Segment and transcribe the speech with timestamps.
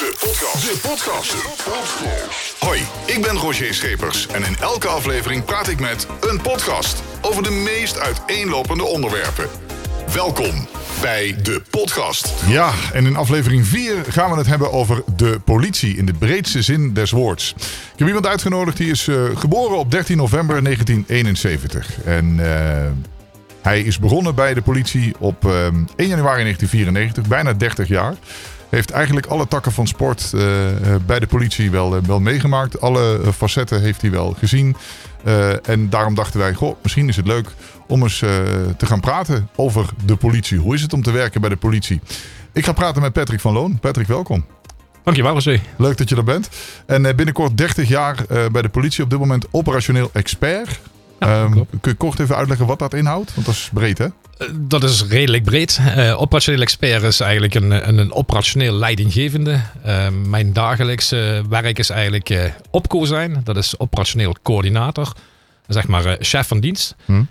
[0.00, 0.62] De podcast.
[0.62, 1.34] De podcast.
[2.58, 7.42] Hoi, ik ben Roger Schepers en in elke aflevering praat ik met een podcast over
[7.42, 9.46] de meest uiteenlopende onderwerpen.
[10.14, 10.68] Welkom
[11.00, 12.34] bij de podcast.
[12.46, 16.62] Ja, en in aflevering 4 gaan we het hebben over de politie in de breedste
[16.62, 17.54] zin des woords.
[17.92, 22.02] Ik heb iemand uitgenodigd die is uh, geboren op 13 november 1971.
[22.04, 22.46] En uh,
[23.62, 28.14] hij is begonnen bij de politie op uh, 1 januari 1994, bijna 30 jaar.
[28.70, 30.42] Heeft eigenlijk alle takken van sport uh,
[31.06, 32.80] bij de politie wel, wel meegemaakt.
[32.80, 34.76] Alle facetten heeft hij wel gezien.
[35.62, 37.48] en daarom dachten wij, goh, misschien is het leuk
[37.86, 40.58] om eens te gaan praten over de politie.
[40.58, 42.00] Hoe is het om te werken bij de politie?
[42.52, 43.78] Ik ga praten met Patrick van Loon.
[43.78, 44.46] Patrick, welkom.
[45.04, 45.60] Dankjewel, José.
[45.76, 46.48] Leuk dat je er bent.
[46.86, 48.16] En binnenkort 30 jaar
[48.52, 49.04] bij de politie.
[49.04, 50.80] Op dit moment operationeel expert.
[51.20, 53.34] Ja, um, kun je kort even uitleggen wat dat inhoudt?
[53.34, 54.06] Want dat is breed, hè?
[54.52, 55.80] Dat is redelijk breed.
[55.96, 59.60] Uh, operationeel expert is eigenlijk een, een, een operationeel leidinggevende.
[59.86, 63.40] Uh, mijn dagelijkse werk is eigenlijk uh, opco zijn.
[63.44, 65.12] Dat is operationeel coördinator.
[65.66, 66.94] Zeg maar chef van dienst.
[67.04, 67.22] Hm.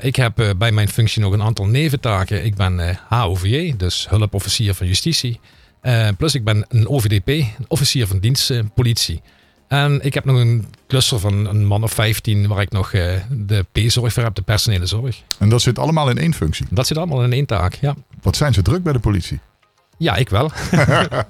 [0.00, 2.44] ik heb bij mijn functie nog een aantal neventaken.
[2.44, 5.40] Ik ben HOVJ, dus hulpofficier van justitie.
[6.16, 9.22] plus ik ben een OVDP, officier van dienst politie.
[9.68, 13.12] En ik heb nog een cluster van een man of 15 waar ik nog uh,
[13.30, 15.22] de P-zorg voor heb, de personele zorg.
[15.38, 16.66] En dat zit allemaal in één functie?
[16.70, 17.94] Dat zit allemaal in één taak, ja.
[18.22, 19.40] Wat zijn ze druk bij de politie?
[19.98, 20.50] Ja, ik wel.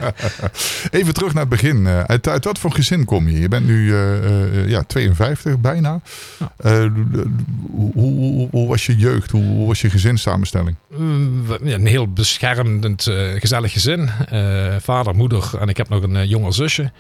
[0.90, 1.76] Even terug naar het begin.
[1.76, 3.40] Uh, uit, uit, wat voor gezin kom je?
[3.40, 6.00] Je bent nu uh, ja, 52 bijna.
[6.38, 6.90] Ja.
[7.70, 9.30] Hoe, hoe, hoe, was je jeugd?
[9.30, 10.76] Hoe, hoe was je gezinssamenstelling?
[10.96, 13.02] Mm, een heel beschermend,
[13.38, 14.10] gezellig gezin.
[14.80, 16.92] vader, moeder en ik heb nog een jonger zusje.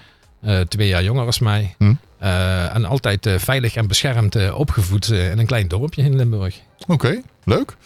[0.44, 1.74] Uh, twee jaar jonger als mij.
[1.78, 1.94] Hm.
[2.22, 6.60] Uh, en altijd uh, veilig en beschermd opgevoed in een klein dorpje in Limburg.
[6.80, 7.76] Oké, okay, leuk.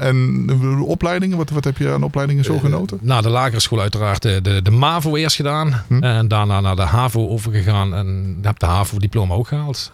[0.00, 2.98] en de opleidingen, wat, wat heb je aan opleidingen zo genoten?
[3.02, 5.84] na de lagere school uiteraard de, de MAVO eerst gedaan.
[5.88, 6.02] Hm.
[6.02, 7.94] En daarna naar de HAVO overgegaan.
[7.94, 9.92] En heb de HAVO-diploma ook gehaald.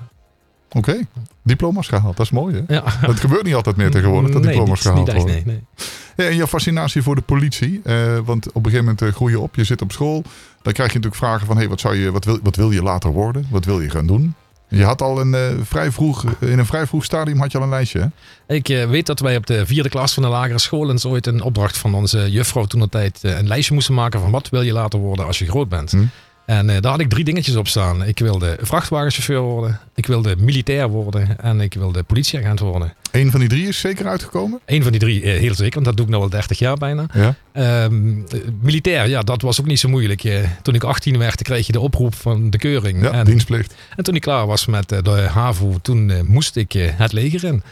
[0.69, 1.06] Oké, okay.
[1.42, 2.17] diploma's gehaald.
[2.17, 2.74] Dat is mooi hè?
[2.74, 2.85] Ja.
[3.01, 5.36] Dat gebeurt niet altijd meer tegenwoordig, dat nee, diploma's gehaald niet worden.
[5.36, 5.86] Echt, nee, nee.
[6.17, 7.80] Ja, en je fascinatie voor de politie.
[7.85, 10.23] Uh, want op een gegeven moment uh, groei je op, je zit op school.
[10.63, 12.83] Dan krijg je natuurlijk vragen van, hey, wat, zou je, wat, wil, wat wil je
[12.83, 13.46] later worden?
[13.51, 14.35] Wat wil je gaan doen?
[14.68, 17.64] Je had al een, uh, vrij vroeg, in een vrij vroeg stadium had je al
[17.64, 18.12] een lijstje,
[18.46, 18.55] hè?
[18.55, 21.42] Ik weet dat wij op de vierde klas van de lagere school eens ooit een
[21.42, 24.73] opdracht van onze juffrouw toen de tijd een lijstje moesten maken van wat wil je
[24.73, 25.91] later worden als je groot bent.
[25.91, 26.05] Hm.
[26.46, 28.05] En uh, daar had ik drie dingetjes op staan.
[28.05, 32.95] Ik wilde vrachtwagenchauffeur worden, ik wilde militair worden en ik wilde politieagent worden.
[33.11, 34.61] Eén van die drie is zeker uitgekomen?
[34.64, 36.77] Eén van die drie, uh, heel zeker, want dat doe ik nu al 30 jaar
[36.77, 37.06] bijna.
[37.12, 37.85] Ja.
[37.85, 38.27] Um,
[38.61, 40.24] militair, ja, dat was ook niet zo moeilijk.
[40.24, 43.02] Uh, toen ik 18 werd, kreeg je de oproep van de keuring.
[43.02, 43.74] Ja, en, dienstplicht.
[43.96, 47.62] En toen ik klaar was met de HAVO, toen moest ik het leger in.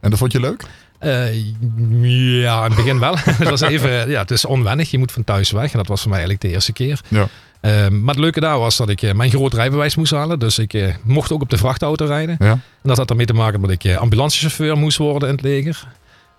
[0.00, 0.64] En dat vond je leuk?
[1.02, 1.34] Uh,
[2.40, 3.16] ja, in het begin wel.
[3.24, 4.90] het was even, ja, het is onwennig.
[4.90, 5.72] Je moet van thuis weg.
[5.72, 7.00] En dat was voor mij eigenlijk de eerste keer.
[7.08, 7.28] Ja.
[7.62, 10.38] Uh, maar het leuke daar was dat ik uh, mijn groot rijbewijs moest halen.
[10.38, 12.36] Dus ik uh, mocht ook op de vrachtauto rijden.
[12.38, 12.50] Ja.
[12.50, 15.86] En dat had ermee te maken dat ik ambulancechauffeur moest worden in het leger.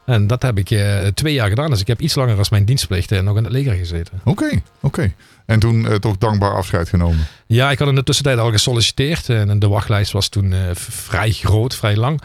[0.06, 0.80] En dat heb ik
[1.14, 1.70] twee jaar gedaan.
[1.70, 4.20] Dus ik heb iets langer als mijn dienstplicht nog in het leger gezeten.
[4.24, 4.86] Oké, okay, oké.
[4.86, 5.16] Okay.
[5.46, 7.28] En toen toch dankbaar afscheid genomen?
[7.48, 9.30] Ja, ik had in de tussentijd al gesolliciteerd.
[9.30, 12.22] En de wachtlijst was toen vrij groot, vrij lang.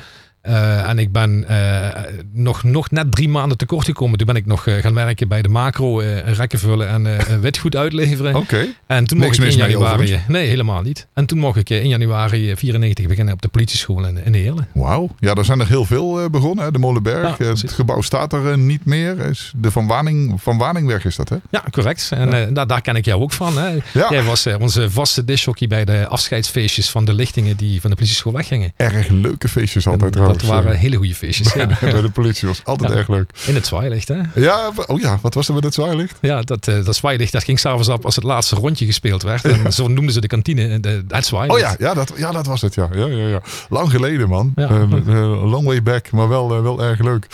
[0.48, 1.88] Uh, en ik ben uh,
[2.32, 4.18] nog, nog net drie maanden tekort gekomen.
[4.18, 8.34] Toen ben ik nog uh, gaan werken bij de macro, rekken vullen en witgoed uitleveren.
[8.34, 8.54] Oké.
[8.54, 8.74] Okay.
[8.86, 10.20] En toen Niks mocht ik in januari.
[10.28, 11.06] Nee, helemaal niet.
[11.14, 14.68] En toen mocht ik in januari 94 beginnen op de politieschool in, in Heerlen.
[14.72, 15.08] Wauw.
[15.18, 16.64] Ja, daar zijn er heel veel begonnen.
[16.64, 16.70] Hè?
[16.70, 17.38] De Molenberg.
[17.38, 19.18] Ja, het gebouw staat er niet meer.
[19.18, 21.36] Is de Van, Waning, van Waningweg is dat, hè?
[21.50, 22.08] Ja, correct.
[22.12, 22.46] En ja.
[22.46, 23.58] daar, daar ken ik jou ook van.
[23.58, 23.68] Hè?
[23.92, 24.06] Ja.
[24.10, 28.32] Jij was onze vaste dishockey bij de afscheidsfeestjes van de lichtingen die van de politieschool
[28.32, 28.72] weggingen.
[28.76, 31.52] Erg leuke feestjes altijd en, Dat waren hele goede feestjes.
[31.52, 31.66] Ja.
[31.80, 32.96] Bij de politie was altijd ja.
[32.96, 33.30] erg leuk.
[33.46, 34.20] In het zwaailicht, hè?
[34.34, 36.18] Ja, oh ja, wat was er met het zwaailicht?
[36.20, 39.44] Ja, dat, uh, dat zwaailicht dat ging s'avonds op als het laatste rondje gespeeld werd.
[39.44, 39.70] En ja.
[39.70, 41.62] zo noemden ze de kantine, de, het zwaailicht.
[41.62, 42.88] Oh ja, ja, dat, ja, dat was het, ja.
[42.92, 43.40] ja, ja, ja.
[43.68, 44.52] Lang geleden, man.
[44.56, 44.70] Uh,
[45.06, 47.26] uh, long way back, maar wel, wel erg leuk.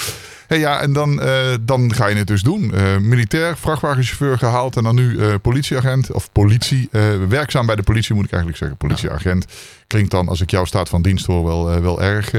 [0.53, 2.73] Hey, ja, en dan, uh, dan ga je het dus doen.
[2.75, 6.89] Uh, militair, vrachtwagenchauffeur gehaald en dan nu uh, politieagent of politie.
[7.29, 8.79] werkzaam bij de politie moet ik eigenlijk zeggen.
[8.79, 9.47] Politieagent.
[9.87, 12.31] Klinkt dan, als ik jouw staat van dienst hoor, wel, wel erg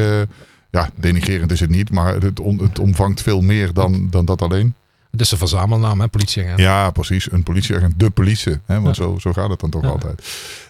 [0.74, 4.74] ja, denigerend is het niet, maar het, het omvangt veel meer dan, dan dat alleen.
[5.12, 6.60] Het is een verzamelnaam, hè, politieagent.
[6.60, 7.32] Ja, precies.
[7.32, 8.60] Een politieagent, de politie.
[8.66, 9.04] Hè, want ja.
[9.04, 9.90] zo, zo gaat het dan toch ja.
[9.90, 10.24] altijd.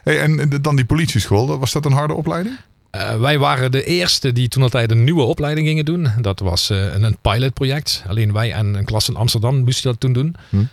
[0.03, 2.55] Hey, en dan die politieschool, was dat een harde opleiding?
[2.95, 6.07] Uh, wij waren de eerste die toen altijd een nieuwe opleiding gingen doen.
[6.21, 8.03] Dat was uh, een, een pilotproject.
[8.07, 10.35] Alleen wij en een klas in Amsterdam moesten dat toen doen.
[10.49, 10.57] Hm.
[10.57, 10.63] Uh,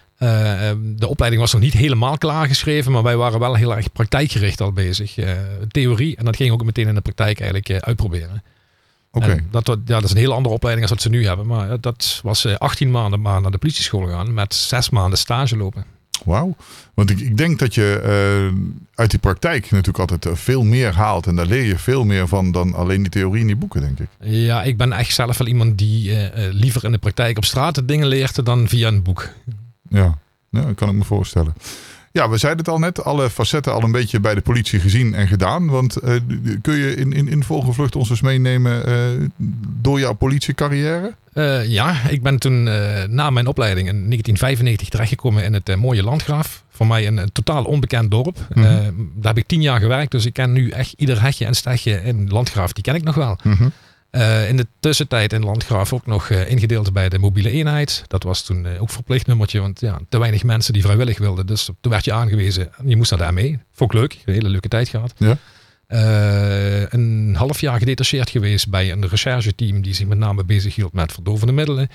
[0.97, 4.73] de opleiding was nog niet helemaal klaargeschreven, maar wij waren wel heel erg praktijkgericht al
[4.73, 5.15] bezig.
[5.69, 8.43] theorie, en dat ging ook meteen in de praktijk eigenlijk uitproberen.
[9.13, 9.45] Okay.
[9.51, 11.47] Dat, ja, dat is een heel andere opleiding als wat ze nu hebben.
[11.47, 15.85] Maar dat was 18 maanden maar naar de politieschool gaan met zes maanden stage lopen.
[16.25, 16.57] Wauw.
[16.95, 18.01] Want ik, ik denk dat je
[18.53, 18.59] uh,
[18.95, 21.27] uit die praktijk natuurlijk altijd eh, veel meer haalt.
[21.27, 23.99] En daar leer je veel meer van dan alleen die theorie in die boeken, denk
[23.99, 24.09] ik.
[24.21, 27.89] Ja, ik ben echt zelf wel iemand die uh, liever in de praktijk op straat
[27.89, 29.29] dingen leert dan via een boek.
[29.89, 30.19] Ja,
[30.51, 31.55] ja dat kan ik me voorstellen.
[32.13, 35.15] Ja, we zeiden het al net, alle facetten al een beetje bij de politie gezien
[35.15, 35.67] en gedaan.
[35.67, 36.15] Want uh,
[36.63, 39.29] kun je in, in, in volgevlucht ons eens meenemen uh,
[39.81, 41.15] door jouw politiecarrière?
[41.35, 42.63] Uh, ja, ik ben toen
[43.15, 46.63] na mijn opleiding in 1995 terechtgekomen in het mooie Landgraaf.
[46.71, 48.39] Voor mij een, een totaal onbekend dorp.
[48.55, 49.11] Mm -hmm.
[49.15, 52.03] daar heb ik tien jaar gewerkt, dus ik ken nu echt ieder hekje en stegje
[52.03, 52.73] in Landgraaf.
[52.73, 53.39] Die ken ik nog wel.
[53.43, 53.73] Mm -hmm.
[54.11, 58.05] Uh, in de tussentijd in Landgraaf ook nog uh, ingedeeld bij de mobiele eenheid.
[58.07, 61.47] Dat was toen uh, ook verplicht nummertje, want ja, te weinig mensen die vrijwillig wilden.
[61.47, 63.59] Dus toen werd je aangewezen en je moest daar mee.
[63.73, 65.15] Vond ik leuk, een hele leuke tijd gehad.
[65.17, 65.37] Ja.
[66.91, 71.13] een half jaar gedetacheerd geweest bij een rechercheteam die zich met name bezig hield met
[71.13, 71.89] verdovende middelen.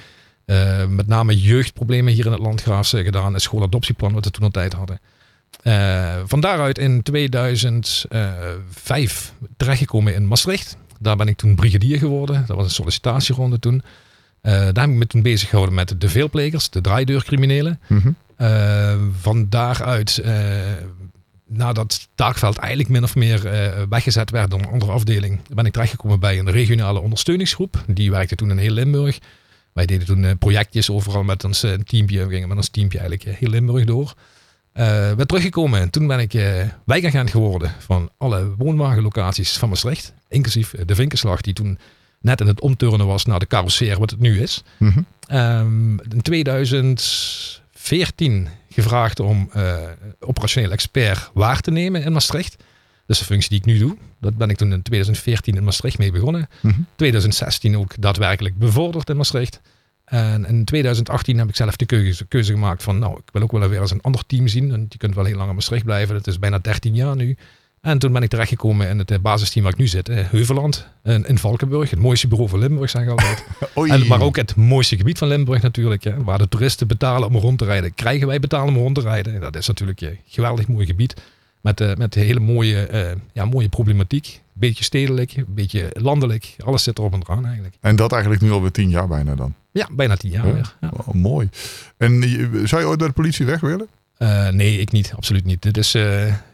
[0.89, 3.33] met name jeugdproblemen hier in het Landgraaf gedaan.
[3.33, 4.99] Een schooladoptieplan wat we toen al tijd hadden.
[6.27, 10.77] van daaruit in 2005 terechtgekomen in Maastricht.
[11.05, 12.43] Daar ben ik toen brigadier geworden.
[12.47, 13.75] Dat was een sollicitatieronde toen.
[14.41, 17.79] Uh, daar heb ik me toen bezig gehouden met de veelplegers, de draaideurcriminelen.
[17.87, 18.15] Mm -hmm.
[18.37, 20.33] uh, van daaruit, uh,
[21.47, 23.41] nadat taakveld eigenlijk min of meer
[23.89, 27.83] weggezet werd door een andere afdeling, ben ik terechtgekomen bij een regionale ondersteuningsgroep.
[27.87, 29.19] Die werkte toen in heel Limburg.
[29.73, 32.25] Wij deden toen projectjes overal met ons teampje.
[32.25, 34.13] We gingen met ons teampje eigenlijk heel Limburg door.
[34.73, 40.13] Uh, ben teruggekomen en toen ben ik uh, wijkagent geworden van alle woonwagenlocaties van Maastricht.
[40.29, 41.77] Inclusief de Vinkenslag die toen
[42.19, 44.63] net in het omturnen was naar de carrosseer wat het nu is.
[44.77, 45.05] Mm -hmm.
[45.37, 49.77] um, in 2014 gevraagd om uh,
[50.19, 52.55] operationeel expert waar te nemen in Maastricht.
[53.05, 53.97] Dus de functie die ik nu doe.
[54.19, 56.47] Dat ben ik toen in 2014 in Maastricht mee begonnen.
[56.61, 56.85] Mm -hmm.
[56.95, 59.61] 2016 ook daadwerkelijk bevorderd in Maastricht.
[60.05, 63.51] En in 2018 heb ik zelf de keuze, keuze, gemaakt van, nou, ik wil ook
[63.51, 64.71] wel weer eens een ander team zien.
[64.71, 66.15] En je kunt wel heel lang in Maastricht blijven.
[66.15, 67.37] Dat is bijna 13 jaar nu.
[67.85, 70.87] En toen ben ik terechtgekomen in het eh, basisteam waar ik nu zit, eh, Heuveland,
[71.03, 71.89] in Valkenburg.
[71.89, 73.45] Het mooiste bureau van Limburg, zeg ik altijd.
[74.01, 76.03] en, maar ook het mooiste gebied van Limburg natuurlijk.
[76.03, 77.93] Hè, waar de toeristen betalen om rond te rijden.
[77.93, 79.41] Krijgen wij betalen om rond te rijden.
[79.41, 81.21] Dat is natuurlijk een geweldig mooi gebied.
[81.61, 84.41] Met, uh, met hele mooie, uh, ja, mooie problematiek.
[84.53, 86.55] Beetje stedelijk, een beetje landelijk.
[86.63, 87.75] Alles zit erop en eraan eigenlijk.
[87.81, 89.53] En dat eigenlijk nu alweer tien jaar bijna dan?
[89.71, 90.53] Ja, bijna tien jaar ja.
[90.53, 90.75] weer.
[90.81, 90.91] Ja.
[90.93, 91.49] Oh, mooi.
[91.97, 92.21] En
[92.63, 93.87] zou je ooit bij de politie weg willen?
[94.19, 95.13] Uh, nee, ik niet.
[95.15, 95.61] Absoluut niet.
[95.61, 95.91] Dit is,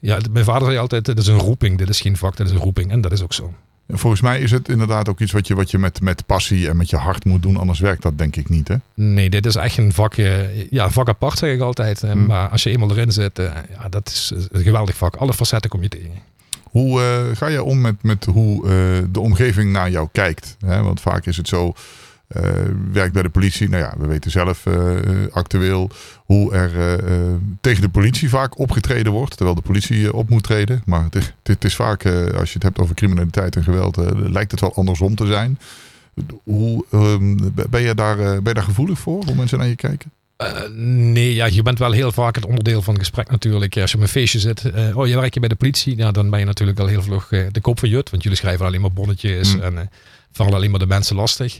[0.01, 1.77] ja, mijn vader zei altijd, dit is een roeping.
[1.77, 2.91] Dit is geen vak, dit is een roeping.
[2.91, 3.53] En dat is ook zo.
[3.89, 6.77] Volgens mij is het inderdaad ook iets wat je, wat je met, met passie en
[6.77, 7.57] met je hart moet doen.
[7.57, 8.67] Anders werkt dat denk ik niet.
[8.67, 8.75] Hè?
[8.93, 10.15] Nee, dit is echt een vak,
[10.69, 12.01] ja, vak apart zeg ik altijd.
[12.01, 12.25] Hmm.
[12.25, 13.37] Maar als je eenmaal erin zit,
[13.77, 15.15] ja, dat is een geweldig vak.
[15.15, 16.29] Alle facetten kom je tegen.
[16.63, 18.69] Hoe uh, ga je om met, met hoe uh,
[19.11, 20.55] de omgeving naar jou kijkt?
[20.65, 20.81] Hè?
[20.81, 21.73] Want vaak is het zo,
[22.92, 23.69] werkt bij de politie.
[23.69, 24.66] Nou ja, we weten zelf
[25.31, 25.89] actueel
[26.25, 27.00] hoe er
[27.62, 29.36] tegen de politie vaak opgetreden wordt.
[29.36, 30.81] Terwijl de politie op moet treden.
[30.86, 34.60] Maar het, het is vaak, als je het hebt over criminaliteit en geweld, lijkt het
[34.60, 35.60] wel andersom te zijn.
[36.44, 37.38] Hoe, ehm,
[37.69, 39.24] ben, je daar, ben je daar gevoelig voor?
[39.25, 40.12] Hoe mensen naar je kijken?
[40.42, 43.78] Uh, nee, ja, je bent wel heel vaak het onderdeel van het gesprek natuurlijk.
[43.78, 46.12] Als je op een feestje zit, uh, oh je werkt je bij de politie, ja,
[46.12, 48.10] dan ben je natuurlijk al heel vlug uh, de kop van jut.
[48.10, 49.62] Want jullie schrijven alleen maar bonnetjes mm.
[49.62, 49.89] en
[50.31, 51.60] vallen alleen maar de mensen lastig.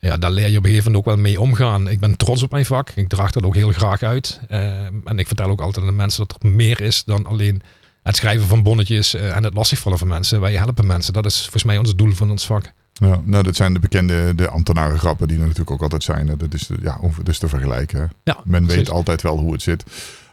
[0.00, 1.88] Ja, daar leer je op een gegeven moment ook wel mee omgaan.
[1.88, 2.90] Ik ben trots op mijn vak.
[2.90, 4.40] Ik draag dat ook heel graag uit.
[4.48, 7.62] en ik vertel ook altijd aan de mensen dat er meer is dan alleen
[8.02, 10.40] het schrijven van bonnetjes en het lastigvallen van mensen.
[10.40, 11.12] Wij helpen mensen.
[11.12, 12.72] Dat is volgens mij ons doel van ons vak.
[12.92, 16.26] Ja, nou, dat zijn de bekende de ambtenaren grappen die er natuurlijk ook altijd zijn.
[16.26, 18.10] Dat is, ja, dus te vergelijken.
[18.24, 18.76] Ja, Men precies.
[18.82, 19.84] weet altijd wel hoe het zit.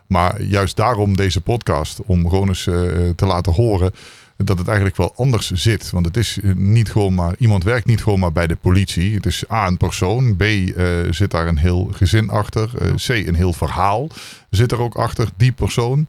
[0.07, 2.75] Maar juist daarom deze podcast, om gewoon eens uh,
[3.15, 3.91] te laten horen
[4.37, 5.89] dat het eigenlijk wel anders zit.
[5.89, 9.15] Want het is niet gewoon maar, iemand werkt niet gewoon maar bij de politie.
[9.15, 10.35] Het is A, een persoon.
[10.35, 10.75] B, uh,
[11.09, 12.71] zit daar een heel gezin achter.
[12.81, 14.07] Uh, C, een heel verhaal
[14.49, 16.07] zit er ook achter, die persoon.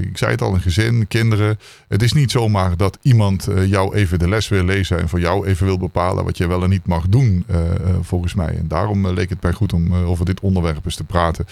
[0.00, 1.58] Ik zei het al, een gezin, kinderen.
[1.88, 5.46] Het is niet zomaar dat iemand jou even de les wil lezen en voor jou
[5.46, 7.44] even wil bepalen wat je wel en niet mag doen,
[8.00, 8.56] volgens mij.
[8.56, 11.46] En daarom leek het mij goed om over dit onderwerp eens te praten.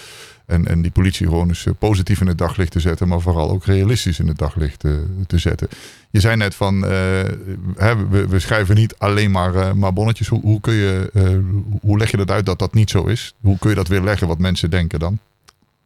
[0.49, 3.65] En, en die politie gewoon eens positief in het daglicht te zetten, maar vooral ook
[3.65, 5.67] realistisch in het daglicht te, te zetten.
[6.09, 6.89] Je zei net van, uh,
[7.75, 10.27] hè, we, we, schrijven niet alleen maar, uh, maar bonnetjes.
[10.27, 11.37] Hoe, hoe, kun je, uh,
[11.81, 13.33] hoe leg je dat uit dat dat niet zo is?
[13.41, 15.19] Hoe kun je dat weer leggen wat mensen denken dan?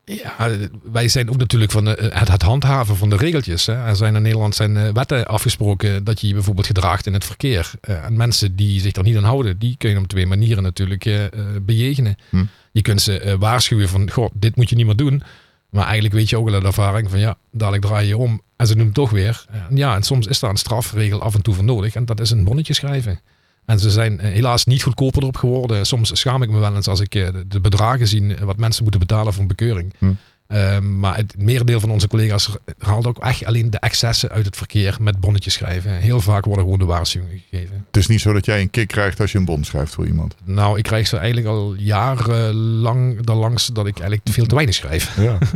[0.05, 0.49] Ja,
[0.91, 3.65] wij zijn ook natuurlijk van het, het handhaven van de regeltjes.
[3.65, 3.73] Hè.
[3.73, 7.71] Er zijn in Nederland zijn wetten afgesproken dat je je bijvoorbeeld gedraagt in het verkeer.
[7.81, 11.29] en mensen die zich er niet aan houden, die kun je op twee manieren natuurlijk
[11.61, 12.15] bejegenen.
[12.29, 12.43] Hm.
[12.73, 15.23] Je kunt ze waarschuwen van, goh, dit moet je niet meer doen.
[15.69, 18.67] Maar eigenlijk weet je ook wel uit ervaring van ja, dadelijk draai je om en
[18.67, 19.45] ze doen het toch weer.
[19.69, 22.31] Ja, en soms is daar een strafregel af en toe voor nodig en dat is
[22.31, 23.19] een bonnetje schrijven.
[23.65, 25.85] En ze zijn eh, helaas niet goedkoper erop geworden.
[25.85, 29.01] Soms schaam ik me wel eens als ik eh, de bedragen zie wat mensen moeten
[29.01, 29.93] betalen voor een bekeuring.
[29.97, 30.13] Hm.
[30.53, 34.57] Ehm, maar het merendeel van onze collega's haalt ook echt alleen de excessen uit het
[34.57, 35.91] verkeer met bonnetjes schrijven.
[35.91, 37.85] Heel vaak worden gewoon de waarschuwingen gegeven.
[37.87, 40.05] Het is niet zo dat jij een kick krijgt als je een bon schrijft voor
[40.05, 40.35] iemand.
[40.43, 45.17] Nou, ik krijg ze eigenlijk al jarenlang langs dat ik eigenlijk veel te weinig schrijf.
[45.17, 45.37] Ja.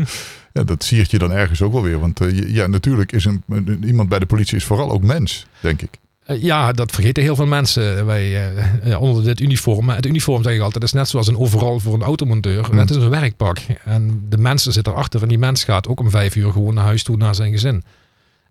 [0.53, 1.99] Ja, dat siert je dan ergens ook wel weer.
[1.99, 3.43] Want uh, ja, natuurlijk is een,
[3.83, 5.89] iemand bij de politie is vooral ook mens, denk ik.
[6.27, 8.05] Uh, ja, dat vergeten heel veel mensen.
[8.05, 8.51] Wij,
[8.85, 9.89] uh, onder dit uniform.
[9.89, 12.67] Het uniform zeg ik altijd, is net zoals een overal voor een automonteur.
[12.71, 12.77] Mm.
[12.77, 13.57] Het is een werkpak.
[13.85, 15.21] En de mensen zitten erachter.
[15.21, 17.83] En die mens gaat ook om vijf uur gewoon naar huis toe, naar zijn gezin.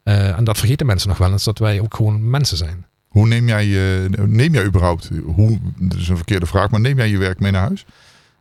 [0.02, 2.87] en dat vergeten mensen nog wel eens, dat wij ook gewoon mensen zijn.
[3.09, 3.66] Hoe neem jij,
[4.26, 7.52] neem jij überhaupt, hoe, dat is een verkeerde vraag, maar neem jij je werk mee
[7.52, 7.85] naar huis?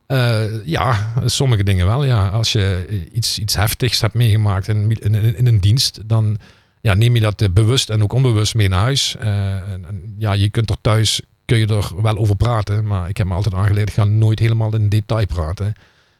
[0.08, 2.06] Uh, ja, sommige dingen wel.
[2.06, 2.27] Ja.
[2.27, 6.38] Als je iets, iets heftigs hebt meegemaakt in, in, in een dienst, dan
[6.86, 9.15] ja, neem je dat eh, bewust en ook onbewust mee naar huis.
[9.22, 13.18] Uh, en, ja, je kunt er thuis kun je er wel over praten, maar ik
[13.18, 15.74] heb me altijd aangeleerd, ik ga nooit helemaal in detail praten.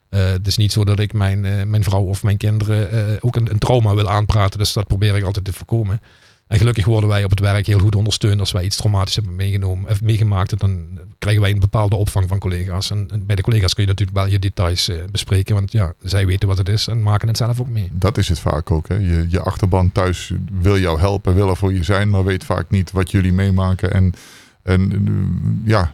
[0.10, 3.50] Uh, het is niet zo dat ik mijn, mijn vrouw of mijn kinderen ook een,
[3.50, 6.02] een, trauma wil aanpraten, dus dat probeer ik altijd te voorkomen.
[6.48, 9.36] En gelukkig worden wij op het werk heel goed ondersteund als wij iets traumatisch hebben
[9.36, 10.60] meegenomen, of meegemaakt.
[10.60, 12.92] Dan krijgen wij een bepaalde opvang van collega's.
[12.92, 16.26] En, bij de collega's kun je natuurlijk wel je details uh, bespreken, want ja, zij
[16.26, 17.90] weten wat het is en maken het zelf ook mee.
[17.92, 18.88] Dat is het vaak ook.
[18.88, 18.96] Hè?
[18.96, 22.70] Je, je achterban thuis wil jou helpen, wil er voor je zijn, maar weet vaak
[22.70, 23.94] niet wat jullie meemaken.
[23.94, 24.14] En,
[24.64, 25.94] en ja,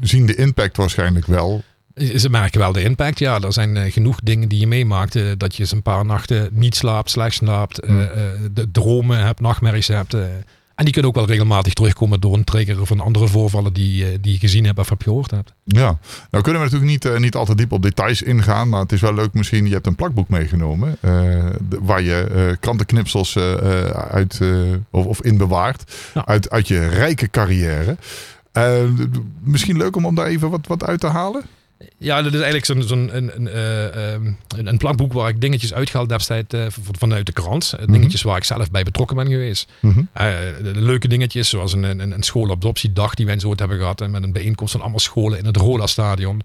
[0.00, 1.62] zien de impact waarschijnlijk wel.
[1.98, 3.18] Ze merken wel de impact.
[3.18, 5.16] Ja, er zijn uh, genoeg dingen die je meemaakt.
[5.16, 7.84] Uh, dat je eens een paar nachten niet slaapt, slecht slaapt.
[7.88, 8.06] Uh,
[8.52, 10.14] de dromen hebt, nachtmerries hebt.
[10.14, 14.32] en die kunnen ook wel regelmatig terugkomen door een trigger van andere voorvallen die, die
[14.32, 15.52] je gezien hebt of heb gehoord hebt.
[15.64, 15.98] Ja,
[16.30, 18.68] nou kunnen we natuurlijk niet, niet al te diep op details ingaan.
[18.68, 20.98] Maar het is wel leuk misschien, je hebt een plakboek meegenomen.
[21.80, 23.36] waar je krantenknipsels
[24.10, 24.40] uit,
[24.90, 25.92] of, of in bewaart.
[26.24, 27.96] Uit, uit je rijke carrière.
[29.42, 31.42] misschien leuk om, om daar even wat, wat uit te halen?
[31.98, 35.74] Ja, dat is eigenlijk zo'n zo'n een, een, uh, een, een plakboek waar ik dingetjes
[35.74, 36.66] uitgehaald heb uh,
[36.98, 37.72] vanuit de krant.
[37.72, 37.92] Mm -hmm.
[37.92, 39.72] Dingetjes waar ik zelf bij betrokken ben geweest.
[39.80, 40.08] Mm -hmm.
[40.20, 40.32] uh,
[40.62, 44.00] de, de leuke dingetjes, zoals een, een, een schoolopdoptiedag die wij Zoot hebben gehad.
[44.00, 46.42] En met een bijeenkomst van allemaal scholen in het Roda-stadion.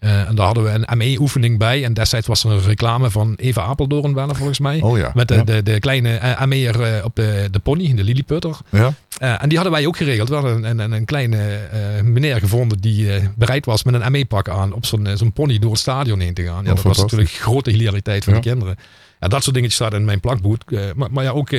[0.00, 1.84] Uh, en daar hadden we een ME-oefening bij.
[1.84, 4.80] En destijds was er een reclame van Eva Apeldoorn wel volgens mij.
[4.80, 5.10] Oh ja.
[5.14, 5.44] Met de, ja.
[5.44, 8.56] de, de, kleine ME'er uh, op de, de pony, de Lilliputter.
[8.70, 8.92] Ja.
[9.22, 10.28] Uh, en die hadden wij ook geregeld.
[10.28, 11.60] We hadden een, een, een kleine
[12.04, 15.80] meneer gevonden die bereid was met een ME-pak aan op zo'n zo'n pony door het
[15.80, 16.64] stadion heen te gaan.
[16.64, 18.40] Ja, oh, dat was natuurlijk grote hilariteit voor ja.
[18.40, 18.76] de kinderen.
[19.20, 20.62] Ja, dat soort dingetjes staan in mijn plakboek.
[20.94, 21.50] maar, maar ja, ook...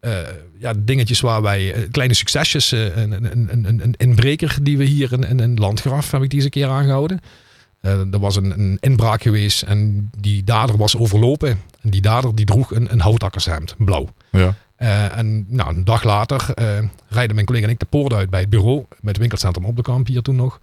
[0.00, 0.20] Uh,
[0.58, 4.84] ja, dingetjes waar wij uh, kleine succesjes, uh, een, een, een, een inbreker die we
[4.84, 7.20] hier in, in, in Landgraf heb ik die eens een keer aangehouden.
[7.86, 11.60] Uh, er was een, een, inbraak geweest en die dader was overlopen.
[11.80, 14.08] En die dader die droeg een, een houtakkershemd, blauw.
[14.30, 14.54] Ja.
[14.78, 16.66] Uh, en nou, een dag later uh,
[17.08, 19.76] rijden mijn collega en ik de poort uit bij het bureau, bij het winkelcentrum op
[19.76, 20.60] de kamp hier toen nog.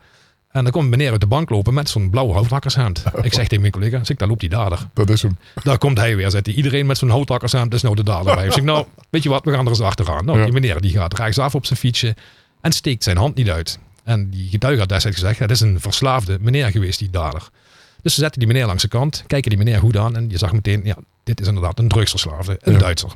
[0.51, 3.03] En dan komt meneer uit de bank lopen met zo'n blauwe houtakkershemd.
[3.13, 3.25] Oh.
[3.25, 4.79] Ik zeg tegen mijn collega, zeg, daar loopt die dader.
[4.93, 5.37] Dat is hem.
[5.63, 6.55] Daar komt hij weer, zegt hij.
[6.55, 8.45] Iedereen met zo'n houtakkershemd, dat is nou de dader bij.
[8.45, 10.25] Ik zeg, nou, weet je wat, we gaan er eens achteraan.
[10.25, 10.43] Nou, ja.
[10.43, 12.15] die meneer die gaat rechtsaf op zijn fietsje
[12.61, 13.79] en steekt zijn hand niet uit.
[14.03, 17.49] En die getuige had destijds gezegd, het is een verslaafde meneer geweest, die dader.
[18.01, 20.37] Dus ze zetten die meneer langs de kant, kijken die meneer goed aan en je
[20.37, 22.79] zag meteen, ja, dit is inderdaad een drugsverslaafde, een ja.
[22.79, 23.11] Duitser.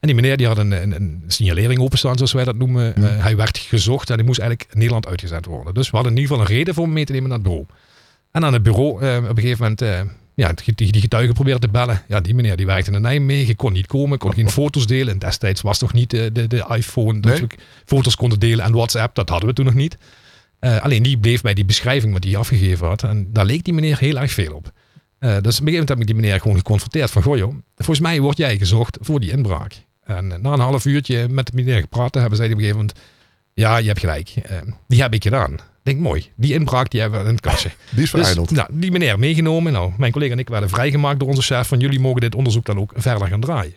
[0.00, 2.92] En die meneer die had een, een, een signalering openstaan, zoals wij dat noemen.
[2.96, 3.16] Ja.
[3.16, 5.74] Uh, hij werd gezocht en hij moest eigenlijk in Nederland uitgezet worden.
[5.74, 7.46] Dus we hadden in ieder geval een reden voor hem mee te nemen naar het
[7.46, 7.66] bureau.
[8.30, 10.00] En aan het bureau, uh, op een gegeven moment, uh,
[10.34, 12.02] ja, die, die getuige probeerde te bellen.
[12.08, 15.12] Ja, die meneer die werkte in Nijmegen, kon niet komen, kon geen foto's delen.
[15.12, 17.48] En destijds was toch niet de, de, de iPhone, dat nee.
[17.84, 19.96] foto's konden delen en WhatsApp, dat hadden we toen nog niet.
[20.60, 23.02] Uh, alleen die bleef bij die beschrijving wat hij afgegeven had.
[23.02, 24.64] En daar leek die meneer heel erg veel op.
[24.64, 24.70] Uh,
[25.20, 27.22] dus op een gegeven moment heb ik die meneer gewoon geconfronteerd van...
[27.22, 29.84] Goh joh, volgens mij word jij gezocht voor die inbraak.
[30.04, 32.68] En uh, na een half uurtje met de meneer gepraat hebben, zei hij op een
[32.68, 32.98] gegeven moment...
[33.54, 34.34] Ja, je hebt gelijk.
[34.88, 35.52] die heb ik gedaan.
[35.52, 36.30] Ik denk, mooi.
[36.36, 37.70] Die inbraak die hebben we in het kastje.
[37.94, 38.48] Die is verijdeld.
[38.48, 39.72] Dus, nou, die meneer meegenomen.
[39.72, 41.68] Nou, mijn collega en ik werden vrijgemaakt door onze chef...
[41.68, 43.74] van jullie mogen dit onderzoek dan ook verder gaan draaien.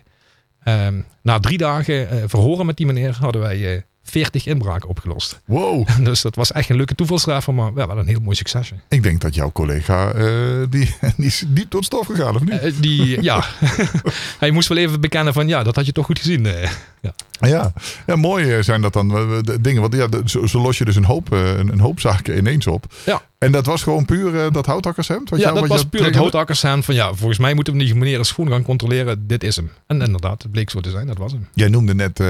[0.62, 5.40] Ehm, na drie dagen verhoren met die meneer hadden wij 40 inbraken opgelost.
[5.44, 5.88] Wow.
[6.04, 8.74] Dus dat was echt een leuke toevalstreffer, maar wel een heel mooi succesje.
[8.88, 12.62] Ik denk dat jouw collega, uh, die, die is diep tot stof gegaan, of niet?
[12.62, 13.44] Uh, die, ja.
[14.38, 16.44] Hij moest wel even bekennen van, ja, dat had je toch goed gezien.
[16.44, 16.62] Uh,
[17.00, 17.14] ja.
[17.40, 17.72] Ja.
[18.06, 19.08] ja, mooi zijn dat dan
[19.42, 19.80] de dingen.
[19.80, 22.94] Want ja, zo, zo los je dus een hoop, een, een, hoop zaken ineens op.
[23.06, 23.22] Ja.
[23.44, 25.30] En dat was gewoon puur dat houthakkershemd?
[25.30, 26.84] Wat ja, jou, dat was puur het houthakkershemd.
[26.84, 29.26] Van ja, volgens mij moeten we die meneer schoen gaan controleren.
[29.26, 29.70] Dit is hem.
[29.86, 31.06] En inderdaad, het bleek zo te zijn.
[31.06, 31.46] Dat was hem.
[31.54, 32.20] Jij noemde net...
[32.20, 32.28] Uh,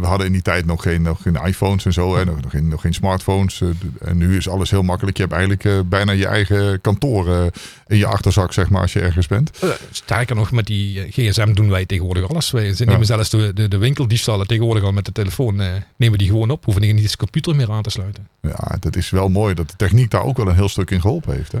[0.00, 2.50] we hadden in die tijd nog geen, nog geen iPhones en zo, hè, nog, nog,
[2.50, 3.60] geen, nog geen smartphones.
[3.60, 3.68] Uh,
[4.00, 5.16] en nu is alles heel makkelijk.
[5.16, 7.50] Je hebt eigenlijk uh, bijna je eigen kantoor
[7.86, 9.50] in je achterzak, zeg maar, als je ergens bent.
[9.90, 12.50] Sterker nog, met die gsm doen wij tegenwoordig alles.
[12.50, 13.04] Wij nemen ja.
[13.04, 15.62] zelfs de, de, de winkeldiefstallen tegenwoordig al met de telefoon.
[15.96, 16.64] Nemen die gewoon op.
[16.64, 18.28] Hoeven niet eens computer meer aan te sluiten.
[18.40, 21.00] Ja, dat is wel mooi dat de techniek daar ook wel een heel stuk in
[21.00, 21.52] geholpen heeft.
[21.52, 21.58] Hè?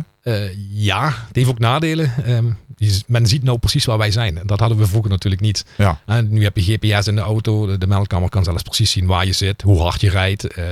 [0.70, 2.12] ja, het heeft ook nadelen.
[2.28, 2.58] Um,
[3.06, 4.40] men ziet nou precies waar wij zijn.
[4.44, 5.64] Dat hadden we vroeger natuurlijk niet.
[5.76, 6.00] Ja.
[6.06, 7.66] En nu heb je GPS in de auto.
[7.66, 10.58] De, de meldkamer kan zelfs precies zien waar je zit, hoe hard je rijdt.
[10.58, 10.64] Uh,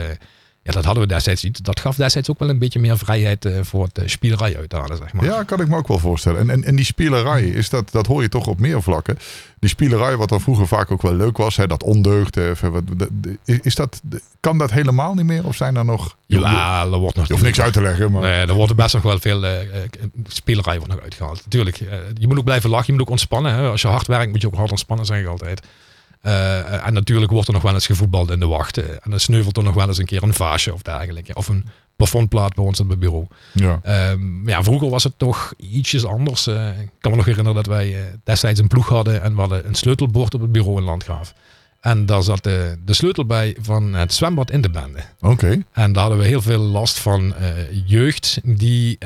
[0.70, 1.64] ja, dat hadden we destijds niet.
[1.64, 4.96] Dat gaf destijds ook wel een beetje meer vrijheid uh, voor het uh, spielerij uithalen,
[4.96, 5.24] zeg maar.
[5.24, 6.40] Ja, kan ik me ook wel voorstellen.
[6.40, 9.18] En, en, en die spielerij, is dat, dat hoor je toch op meer vlakken.
[9.58, 12.38] Die spielerij, wat dan vroeger vaak ook wel leuk was, hè, dat ondeugd.
[13.44, 14.00] Is dat,
[14.40, 15.46] kan dat helemaal niet meer?
[15.46, 16.16] Of zijn er nog...
[16.26, 17.26] Ja, er wordt nog...
[17.26, 18.22] Je hoeft niks uit te leggen, maar...
[18.22, 19.50] Nee, er wordt best nog wel veel uh,
[20.26, 21.40] spielerij wordt nog uitgehaald.
[21.44, 21.76] Natuurlijk,
[22.14, 23.54] je moet ook blijven lachen, je moet ook ontspannen.
[23.54, 23.68] Hè.
[23.68, 25.62] Als je hard werkt, moet je ook hard ontspannen, zeg ik altijd.
[26.22, 28.78] Uh, en natuurlijk wordt er nog wel eens gevoetbald in de wacht.
[28.78, 31.34] En dan sneuvelt er nog wel eens een keer een vaasje of dergelijke.
[31.34, 31.64] Of een
[31.96, 33.26] plafondplaat bij ons op het bureau.
[33.52, 34.10] Ja.
[34.10, 36.46] Um, ja, vroeger was het toch ietsjes anders.
[36.46, 39.40] Uh, ik kan me nog herinneren dat wij uh, destijds een ploeg hadden en we
[39.40, 41.34] hadden een sleutelbord op het bureau in Landgraaf.
[41.80, 45.00] En daar zat de, de sleutel bij van het zwembad in de bende.
[45.20, 45.32] Oké.
[45.32, 45.64] Okay.
[45.72, 47.34] En daar hadden we heel veel last van
[47.86, 48.98] jeugd die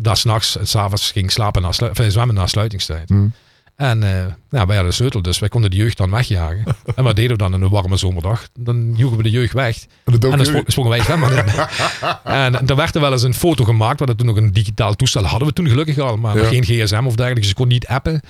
[0.00, 1.72] daar s'nachts, s'avonds ging slapen na
[2.10, 3.08] zwemmen na sluitingstijd.
[3.08, 3.32] Mm.
[3.78, 4.10] En uh,
[4.50, 6.64] nou, wij hadden de sleutel, dus wij konden de jeugd dan wegjagen.
[6.96, 8.48] en wat deden we dan in een warme zomerdag?
[8.58, 9.86] Dan joegen we de jeugd weg.
[10.04, 11.44] En, en dan sprongen wij zwemmen in.
[12.24, 13.98] en er werd er wel eens een foto gemaakt.
[13.98, 15.24] We hadden toen nog een digitaal toestel.
[15.24, 16.44] Hadden we toen gelukkig al, maar ja.
[16.44, 17.40] geen gsm of dergelijke.
[17.40, 18.20] Dus je kon niet appen.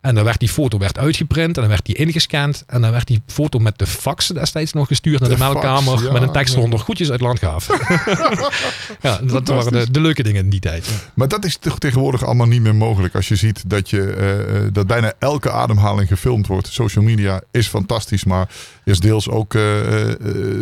[0.00, 2.64] En dan werd die foto werd uitgeprint en dan werd die ingescand.
[2.66, 5.82] En dan werd die foto met de fax destijds nog gestuurd naar de, de meldkamer.
[5.82, 6.78] Fax, ja, met een tekst eronder.
[6.78, 6.84] Ja.
[6.84, 7.66] Goedjes uit Landgraaf.
[9.00, 10.88] ja, dat waren de, de, leuke dingen in die tijd.
[11.14, 13.14] Maar dat is toch tegenwoordig allemaal niet meer mogelijk.
[13.14, 16.66] Als je ziet dat, je, uh, dat bijna elke ademhaling gefilmd wordt.
[16.66, 18.48] Social media is fantastisch, maar
[18.84, 20.14] is deels ook uh, uh,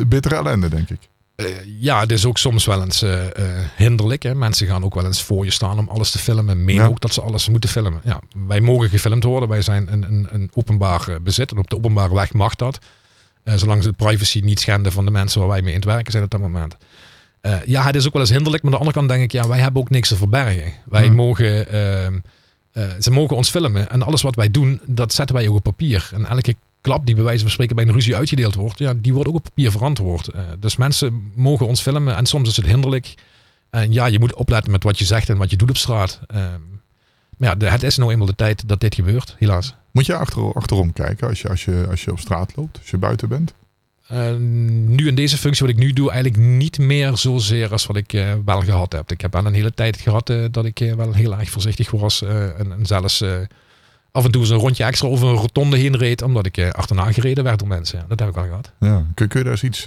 [0.06, 0.98] bittere ellende, denk ik.
[1.36, 1.46] Uh,
[1.80, 3.30] ja, het is ook soms wel eens uh, uh,
[3.76, 4.22] hinderlijk.
[4.22, 4.34] Hè?
[4.34, 6.64] Mensen gaan ook wel eens voor je staan om alles te filmen.
[6.64, 6.86] Meen ja.
[6.86, 8.00] ook dat ze alles moeten filmen.
[8.04, 9.48] Ja, wij mogen gefilmd worden.
[9.48, 11.50] Wij zijn een, een, een openbaar bezit.
[11.50, 12.78] En op de openbare weg mag dat.
[13.44, 16.12] zolang ze de privacy niet schenden van de mensen waar wij mee in het werken
[16.12, 16.76] zijn op dat moment.
[17.64, 18.62] ja, het is ook wel eens hinderlijk.
[18.62, 20.72] Maar aan de andere kant denk ik, ja, wij hebben ook niks te verbergen.
[20.84, 21.14] Wij hmm.
[21.14, 21.68] mogen...
[21.68, 22.18] ehm,
[23.00, 23.90] ze mogen ons filmen.
[23.90, 26.10] En alles wat wij doen, dat zetten wij ook op papier.
[26.12, 26.54] En elke
[26.86, 29.34] klap die bij wijze van spreken bij een ruzie uitgedeeld wordt, ja, die wordt ook
[29.34, 30.28] op papier verantwoord.
[30.34, 33.14] Uh, dus mensen mogen ons filmen en soms is het hinderlijk.
[33.70, 36.20] En ja, je moet opletten met wat je zegt en wat je doet op straat.
[36.34, 36.38] Uh,
[37.36, 39.74] maar ja, de, het is nou eenmaal de tijd dat dit gebeurt, helaas.
[39.90, 42.90] Moet je achter, achterom kijken als je, als, je, als je op straat loopt, als
[42.90, 43.54] je buiten bent?
[44.12, 44.36] Uh,
[44.96, 48.12] nu in deze functie wat ik nu doe, eigenlijk niet meer zozeer als wat ik
[48.12, 49.10] uh, wel gehad heb.
[49.10, 52.22] Ik heb wel een hele tijd gehad uh, dat ik wel heel erg voorzichtig was
[52.22, 53.24] en, en zelfs
[54.10, 57.12] af en toe eens een rondje extra over een rotonde heen reed, omdat ik achterna
[57.12, 58.04] gereden werd door mensen.
[58.08, 58.72] Dat heb ik al gehad.
[58.80, 59.06] Ja.
[59.14, 59.86] Kun, kun je daar eens iets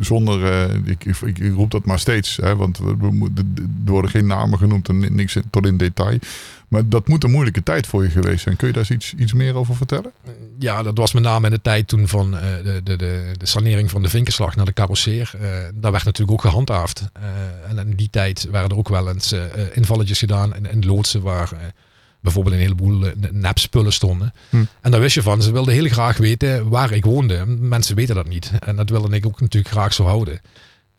[0.00, 3.30] zonder, uh, ik, ik, ik, roep dat maar steeds, hè, want we, we,
[3.86, 6.18] er worden geen namen genoemd en niks tot in detail.
[6.70, 8.56] Maar dat moet een moeilijke tijd voor je geweest zijn.
[8.56, 10.12] Kun je daar eens iets, iets meer over vertellen?
[10.58, 13.46] Ja, dat was met name in de tijd toen van uh, de, de, de, de
[13.46, 15.32] sanering van de vinkenslag naar de carrosseer.
[15.34, 17.04] Uh, daar werd natuurlijk ook gehandhaafd.
[17.16, 19.34] Uh, en in die tijd waren er ook wel eens
[19.72, 21.72] invalletjes gedaan in, in loodsen waar
[22.20, 24.32] bijvoorbeeld een heleboel nepspullen stonden.
[24.50, 24.64] Hm.
[24.80, 27.46] En daar wist je van, ze wilden heel graag weten waar ik woonde.
[27.46, 28.52] Mensen weten dat niet.
[28.58, 30.40] En dat wilde ik ook natuurlijk graag zo houden.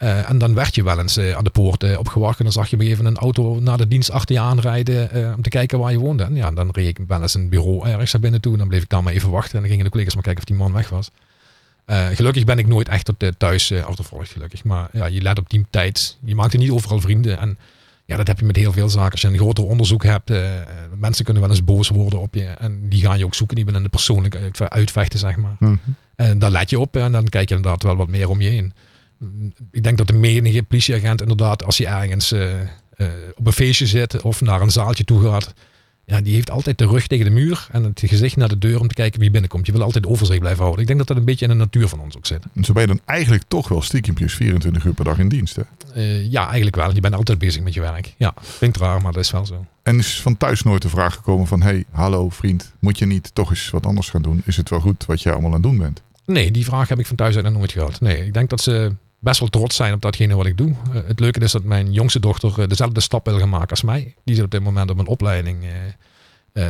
[0.01, 2.37] Uh, en dan werd je wel eens uh, aan de poort uh, opgewacht.
[2.37, 5.33] En dan zag je me even een auto naar de dienst achter je aanrijden.
[5.35, 6.23] om te kijken waar je woonde.
[6.23, 8.51] En ja, dan reed ik wel eens een bureau ergens naar binnen toe.
[8.51, 9.53] En dan bleef ik daar maar even wachten.
[9.53, 11.11] En dan gingen de collega's maar kijken of die man weg was.
[12.15, 14.63] gelukkig ben ik nooit echt tot thuis achtervolgd, gelukkig.
[14.63, 16.17] Maar ja, je let op die tijd.
[16.23, 17.39] Je maakte niet overal vrienden.
[17.39, 17.57] En
[18.11, 19.11] ja, dat heb je met heel veel zaken.
[19.11, 20.49] Als je een groter onderzoek hebt, uh,
[20.97, 22.43] mensen kunnen wel eens boos worden op je.
[22.43, 25.55] En die gaan je ook zoeken, die willen de persoonlijke uitvechten, zeg maar.
[25.59, 25.95] Mm -hmm.
[26.15, 28.49] En daar let je op en dan kijk je inderdaad wel wat meer om je
[28.49, 28.73] heen.
[29.71, 32.41] Ik denk dat de menige politieagent inderdaad, als hij ergens uh,
[32.97, 35.53] uh, op een feestje zit of naar een zaaltje toe gaat,
[36.05, 38.79] ja, die heeft altijd de rug tegen de muur en het gezicht naar de deur
[38.79, 39.65] om te kijken wie binnenkomt.
[39.65, 40.81] Je wil altijd overzicht blijven houden.
[40.81, 42.43] Ik denk dat dat een beetje in de natuur van ons ook zit.
[42.55, 45.55] En zo ben je dan eigenlijk toch wel stiekempjes 24 uur per dag in dienst,
[45.55, 45.63] hè?
[45.95, 46.93] Uh, ja, eigenlijk wel.
[46.93, 48.13] Je bent altijd bezig met je werk.
[48.17, 49.65] Ja, het raar, maar dat is wel zo.
[49.83, 51.61] En is van thuis nooit de vraag gekomen van...
[51.61, 54.41] hey, hallo vriend, moet je niet toch eens wat anders gaan doen?
[54.45, 56.01] Is het wel goed wat je allemaal aan het doen bent?
[56.25, 58.01] Nee, die vraag heb ik van thuis uit nooit gehad.
[58.01, 60.69] Nee, ik denk dat ze best wel trots zijn op datgene wat ik doe.
[60.69, 63.81] Uh, het leuke is dat mijn jongste dochter uh, dezelfde stap wil gaan maken als
[63.81, 64.13] mij.
[64.23, 65.63] Die zit op dit moment op een opleiding...
[65.63, 65.69] Uh,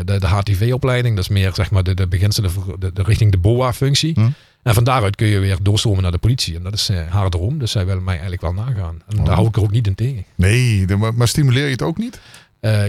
[0.05, 3.37] de, de HTV-opleiding, dat is meer zeg maar de, de beginselen de, de richting de
[3.37, 4.13] BOA-functie.
[4.13, 4.29] Hm.
[4.63, 6.55] En van daaruit kun je weer doorstromen naar de politie.
[6.55, 7.59] En dat is haar droom.
[7.59, 9.01] Dus zij wil mij eigenlijk wel nagaan.
[9.07, 9.25] En oh.
[9.25, 10.25] daar hou ik er ook niet in tegen.
[10.35, 12.19] Nee, maar, stimuleer je het ook niet?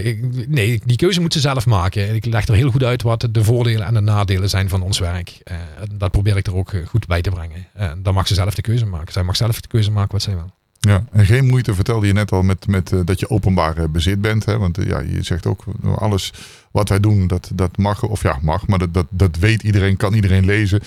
[0.03, 2.15] Ik, nee, die keuze moet ze zelf maken.
[2.15, 4.99] Ik leg er heel goed uit wat de voordelen en de nadelen zijn van ons
[4.99, 5.41] werk.
[5.51, 5.57] Uh,
[5.91, 7.67] dat probeer ik er ook goed bij te brengen.
[8.03, 9.13] Dan mag ze zelf de keuze maken.
[9.13, 10.51] Zij mag zelf de keuze maken wat zij wil.
[10.79, 14.45] Ja, en geen moeite vertelde je net al met, met dat je openbaar bezit bent.
[14.45, 14.57] Hè?
[14.57, 15.63] Want ja, je zegt ook
[15.95, 16.33] alles
[16.71, 19.97] wat wij doen, dat, dat mag, of ja, mag, maar dat, dat, dat weet iedereen,
[19.97, 20.81] kan iedereen lezen.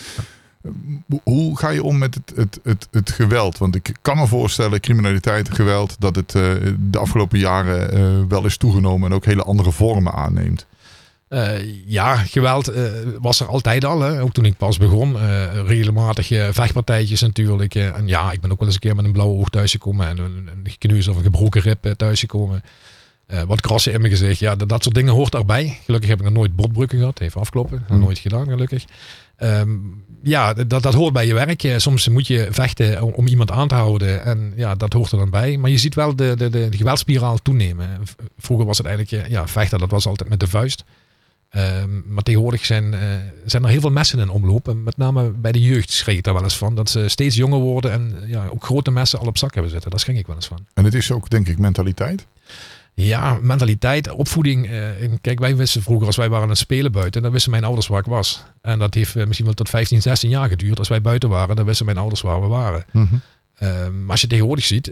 [1.23, 3.59] Hoe ga je om met het, het, het, het geweld?
[3.59, 8.45] Want ik kan me voorstellen, criminaliteit, geweld, dat het uh, de afgelopen jaren uh, wel
[8.45, 10.67] is toegenomen en ook hele andere vormen aanneemt.
[11.29, 12.73] Uh, ja, geweld
[13.21, 14.01] was er altijd al.
[14.01, 14.23] Hè.
[14.23, 15.17] Ook toen ik pas begon.
[15.67, 17.75] regelmatig vechtpartijtjes natuurlijk.
[17.75, 20.09] en ja, ik ben ook wel eens een keer met een blauwe oog thuisgekomen.
[20.09, 22.63] En een, een gekneus of een gebroken rib thuisgekomen.
[23.47, 24.39] Wat krassen in mijn gezicht.
[24.39, 25.79] Ja, dat, dat, soort dingen hoort erbij.
[25.85, 27.21] Gelukkig heb ik nog nooit botbrukken gehad.
[27.21, 27.85] Even afkloppen.
[27.87, 27.99] Hmm.
[27.99, 28.85] Nooit gedaan, gelukkig.
[29.39, 31.75] Um, ja, dat, dat hoort bij je werk.
[31.77, 34.25] Soms moet je vechten om, iemand aan te houden.
[34.25, 35.57] En ja, dat hoort er dan bij.
[35.57, 37.89] Maar je ziet wel de, de, de, de geweldspiraal toenemen.
[38.39, 40.85] Vroeger was het eigenlijk, ja, vechten, dat was altijd met de vuist.
[41.57, 43.01] Um, maar tegenwoordig zijn, uh,
[43.45, 44.69] zijn er heel veel messen in omloop.
[44.69, 46.75] En met name bij de jeugd schrik ik daar wel eens van.
[46.75, 49.91] Dat ze steeds jonger worden en ja, ook grote messen al op zak hebben zitten.
[49.91, 50.67] Daar schrik ik wel eens van.
[50.75, 52.27] En het is ook, denk ik, mentaliteit.
[52.99, 54.71] Ja, mentaliteit, opvoeding.
[54.71, 54.89] Uh,
[55.21, 57.87] kijk, wij wisten vroeger, als wij waren aan het spelen buiten, dan wisten mijn ouders
[57.87, 58.45] waar ik was.
[58.61, 60.79] En dat heeft uh, misschien wel tot 15, 16 jaar geduurd.
[60.79, 62.85] Als wij buiten waren, dan wisten mijn ouders waar we waren.
[62.93, 63.21] Mm -hmm.
[64.03, 64.91] uh, als je tegenwoordig ziet,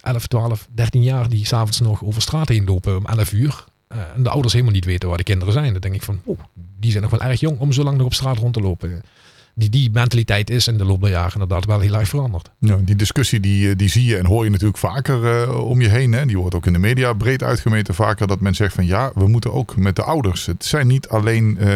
[0.00, 3.64] 11, 12, 13 jaar die s'avonds nog over straat heen lopen om 11 uur.
[3.88, 5.72] en de ouders helemaal niet weten waar de kinderen zijn.
[5.72, 6.38] Dan denk ik van, oh,
[6.80, 9.02] die zijn nog wel erg jong om zo lang nog op straat rond te lopen
[9.54, 12.50] die, die mentaliteit is in de loop der jaren inderdaad wel heel erg veranderd.
[12.58, 15.80] Ja, die discussie die, eh, die zie je en hoor je natuurlijk vaker uh, om
[15.80, 16.12] je heen.
[16.12, 16.26] Hè?
[16.26, 18.26] Die wordt ook in de media breed uitgemeten vaker.
[18.26, 20.46] Dat men zegt van ja, we moeten ook met de ouders.
[20.46, 21.66] Het zijn niet alleen uh,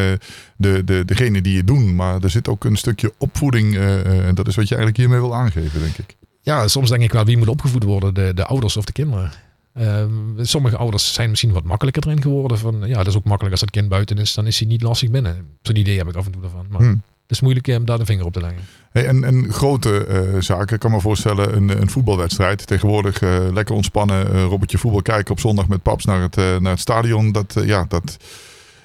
[0.57, 1.95] de, de, degene die het doen.
[1.95, 3.77] Maar er zit ook een stukje opvoeding.
[3.77, 6.17] en dat is wat je eigenlijk hiermee wil aangeven, denk ik.
[6.43, 8.15] Ja, soms denk ik wel wie moet opgevoed worden.
[8.15, 9.31] De, de ouders of de kinderen.
[9.75, 12.59] Ehm, sommige ouders zijn misschien wat makkelijker erin geworden.
[12.59, 14.35] Van, ja, dat is ook makkelijk als het kind buiten is.
[14.35, 15.47] Dan is hij niet lastig binnen.
[15.63, 16.67] Zo'n idee heb ik af en toe ervan.
[16.71, 16.81] Maar...
[16.81, 17.03] Hmm.
[17.29, 18.61] Is moeilijk om daar de vinger op te leggen.
[18.91, 22.67] Hey, en, grote uh, zaken, ik kan me voorstellen, een, een voetbalwedstrijd.
[22.67, 26.73] Tegenwoordig uh, lekker ontspannen, uh, Robertje voetbal kijken op zondag met paps naar het, naar
[26.73, 27.33] het stadion.
[27.33, 28.17] Dat, ja, dat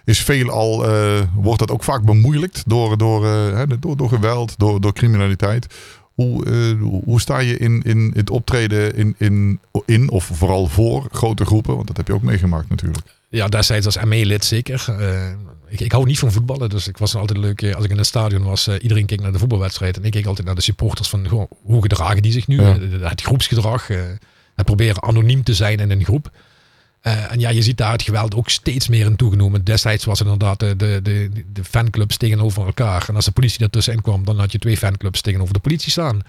[0.06, 0.86] is veelal,
[1.36, 3.21] wordt dat ook vaak bemoeilijkt door, door,
[3.79, 5.75] door, door geweld, door, door criminaliteit.
[6.13, 6.45] Hoe,
[7.06, 11.75] hoe sta je in, in het optreden in, in, in, of vooral voor grote groepen?
[11.75, 13.21] Want dat heb je ook meegemaakt natuurlijk.
[13.33, 14.85] Ja, destijds als ME-lid zeker
[15.73, 17.97] ik, ik hou niet van voetballen, dus ik was altijd leuk eh, als ik in
[17.97, 18.67] het stadion was.
[18.67, 21.47] Uh, iedereen keek naar de voetbalwedstrijd en ik keek altijd naar de supporters van hoe,
[21.63, 22.61] hoe gedragen die zich nu.
[22.61, 22.77] Ja.
[22.77, 24.01] Eh, het groepsgedrag, uh,
[24.55, 26.31] het proberen anoniem te zijn in een groep.
[27.01, 29.63] en ja, je ziet daar het geweld ook steeds meer in toegenomen.
[29.63, 33.05] Destijds was het inderdaad de, de, de, de fanclubs tegenover elkaar.
[33.07, 36.21] En als de politie ertussenin kwam, dan had je twee fanclubs tegenover de politie staan.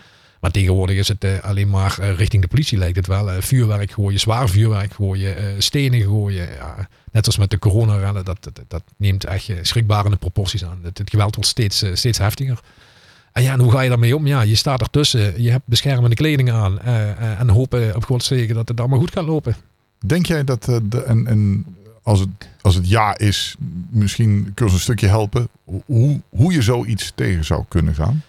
[0.44, 3.42] Maar tegenwoordig is het alleen maar richting de politie lijkt het wel.
[3.42, 6.48] vuurwerk gooien, zwaar vuurwerk gooien, stenen gooien.
[6.52, 10.78] Ja net als met de corona-rennen, dat, dat, dat, neemt echt schrikbarende proporties aan.
[10.83, 12.61] Het, geweld wordt steeds, eh, steeds heftiger.
[13.33, 14.26] En ja, hoe ga je daarmee om?
[14.26, 16.80] Ja, je staat ertussen, je hebt beschermende kleding aan
[17.38, 19.57] en hopen op Gods zegen dat het allemaal goed gaat lopen.
[20.07, 21.62] Denk jij dat, de,
[22.02, 22.28] als, het,
[22.61, 23.54] als het ja is,
[23.90, 25.48] misschien kun je een stukje helpen,
[25.87, 28.22] hoe, hoe je zoiets tegen zou kunnen gaan?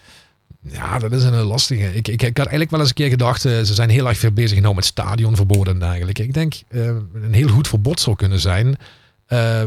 [0.72, 1.96] Ja, dat is een lastige.
[1.96, 4.18] Ik, ik, ik had eigenlijk wel eens een keer gedacht, uh, ze zijn heel erg
[4.18, 6.20] veel bezig nou met stadionverboden eigenlijk.
[6.20, 8.76] Ik denk, uh, een heel goed verbod zou kunnen zijn,
[9.30, 9.62] uh,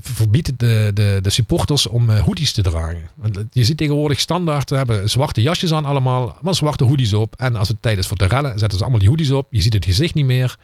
[0.00, 3.08] verbied de, de, de supporters om hoodies te dragen.
[3.14, 7.34] Want je ziet tegenwoordig standaard, hebben zwarte jasjes aan allemaal, maar zwarte hoodies op.
[7.36, 9.46] En als het tijd is voor te rellen, zetten ze allemaal die hoodies op.
[9.50, 10.56] Je ziet het gezicht niet meer.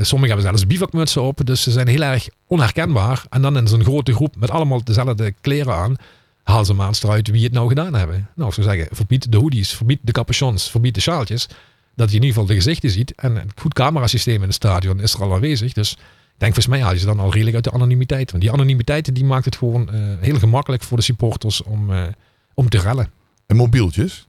[0.00, 3.24] sommigen hebben zelfs bivakmutsen op, dus ze zijn heel erg onherkenbaar.
[3.30, 5.96] En dan in zo'n grote groep met allemaal dezelfde kleren aan
[6.44, 8.28] haal ze maar eens eruit wie het nou gedaan hebben.
[8.34, 11.48] Nou, ik zou zeggen, verbied de hoodies, verbied de capuchons, verbied de sjaaltjes.
[11.96, 13.14] Dat je in ieder geval de gezichten ziet.
[13.14, 15.72] En een goed camerasysteem in het stadion is er al aanwezig.
[15.72, 15.98] Dus ik
[16.36, 18.30] denk volgens mij haal je ze dan al redelijk uit de anonimiteit.
[18.30, 22.02] Want die anonimiteit die maakt het gewoon uh, heel gemakkelijk voor de supporters om, uh,
[22.54, 23.10] om te rellen.
[23.46, 24.24] En mobieltjes?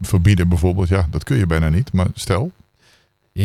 [0.00, 1.92] verbieden bijvoorbeeld, ja, dat kun je bijna niet.
[1.92, 2.52] Maar stel,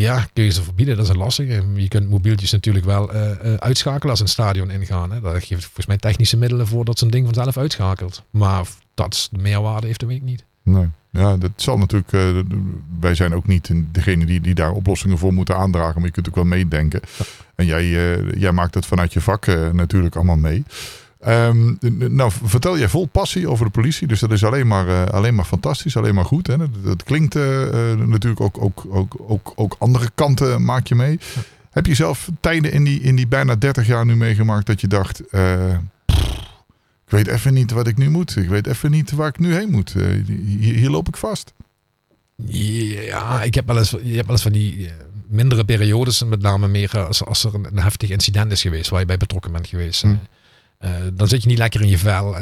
[0.00, 1.64] ja, kun je ze verbieden, dat is een lastige.
[1.74, 5.12] Je kunt mobieltjes natuurlijk wel uh, uh, uitschakelen als een stadion ingaan.
[5.12, 5.20] Hè.
[5.20, 8.22] Daar geeft volgens mij technische middelen voor dat zo'n ding vanzelf uitschakelt.
[8.30, 10.44] Maar dat de meerwaarde heeft, dat weet ik niet.
[10.62, 10.88] Nee.
[11.10, 12.12] Ja, dat zal natuurlijk.
[12.12, 12.38] Uh,
[13.00, 15.94] wij zijn ook niet degene die, die daar oplossingen voor moeten aandragen.
[15.94, 17.00] Maar je kunt ook wel meedenken.
[17.54, 17.88] En jij,
[18.38, 20.64] jij maakt het vanuit je vak natuurlijk allemaal mee.
[21.28, 24.06] Um, nou, vertel jij vol passie over de politie.
[24.06, 26.46] Dus dat is alleen maar, uh, alleen maar fantastisch, alleen maar goed.
[26.46, 26.58] Hè?
[26.58, 27.42] Dat, dat klinkt uh,
[27.94, 31.18] natuurlijk ook, ook, ook, ook, ook andere kanten maak je mee.
[31.70, 34.86] Heb je zelf tijden in die, in die bijna 30 jaar nu meegemaakt dat je
[34.86, 35.22] dacht...
[35.30, 35.72] Uh,
[37.04, 38.36] ik weet even niet wat ik nu moet.
[38.36, 39.92] Ik weet even niet waar ik nu heen moet.
[39.92, 41.52] Hier, hier, loop ik vast.
[42.46, 44.90] Ja, ik heb wel eens, je hebt wel eens van die
[45.28, 46.24] mindere periodes.
[46.24, 49.52] Met name meer als, als er een, heftig incident is geweest waar je bij betrokken
[49.52, 50.02] bent geweest.
[50.02, 50.14] Hm.
[51.12, 52.36] Dan zit je niet lekker in je vel.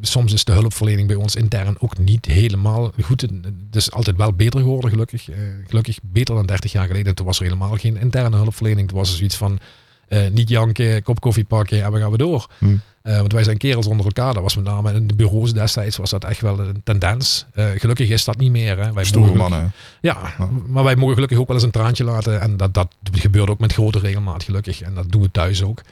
[0.00, 3.20] soms is de hulpverlening bij ons intern ook niet helemaal goed.
[3.20, 5.28] Het is altijd wel beter geworden, gelukkig.
[5.66, 7.14] gelukkig beter dan 30 jaar geleden.
[7.14, 8.88] Toen was er helemaal geen interne hulpverlening.
[8.88, 9.58] Toen was er zoiets van
[10.32, 12.46] niet janken, kop koffie pakken en we gaan we door.
[12.58, 12.80] Hmm.
[13.02, 14.34] Uh, want wij zijn kerels onder elkaar.
[14.34, 17.46] Dat was met name in de bureaus destijds was dat echt wel een tendens.
[17.54, 18.78] Gelukkig is dat niet meer.
[18.78, 18.92] Hè.
[18.92, 19.72] Wij Stoere mannen.
[20.00, 20.34] Ja,
[20.66, 22.40] maar wij mogen gelukkig ook wel eens een traantje laten.
[22.40, 24.80] En dat, dat gebeurt ook met grote regelmaat gelukkig.
[24.80, 25.82] En dat doen we thuis ook.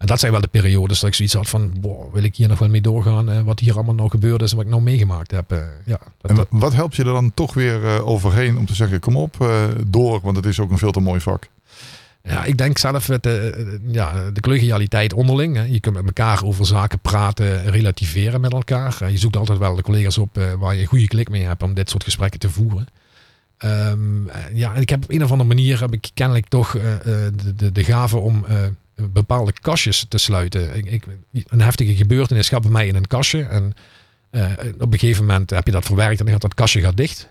[0.00, 1.72] En dat zijn wel de periodes dat ik zoiets had van,
[2.12, 3.30] wil ik hier nog wel mee doorgaan?
[3.30, 5.50] Uh, wat hier allemaal nog gebeurd is en wat ik nou meegemaakt heb.
[5.84, 9.16] ja, dat, en wat helpt je er dan toch weer overheen om te zeggen, kom
[9.16, 9.50] op,
[9.86, 11.48] door, want het is ook een veel te mooi vak.
[12.22, 15.56] Ja, ik denk zelf het, de, ja, de collegialiteit onderling.
[15.56, 15.62] Hè.
[15.62, 19.10] Je kunt met elkaar over zaken praten, relativeren met elkaar.
[19.10, 21.62] Je zoekt altijd wel de collega's op eh, waar je een goede klik mee hebt
[21.62, 22.86] om dit soort gesprekken te voeren.
[23.64, 26.82] Um, ja, en ik heb op een of andere manier heb ik kennelijk toch uh,
[27.04, 28.56] de, de, de gave om uh,
[29.08, 30.76] bepaalde kastjes te sluiten.
[30.76, 31.04] Ik, ik,
[31.48, 33.42] een heftige gebeurtenis gaat bij mij in een kastje.
[33.42, 33.74] En
[34.78, 37.28] op een gegeven moment heb je dat verwerkt en dan gaat dat kastje gaat dicht.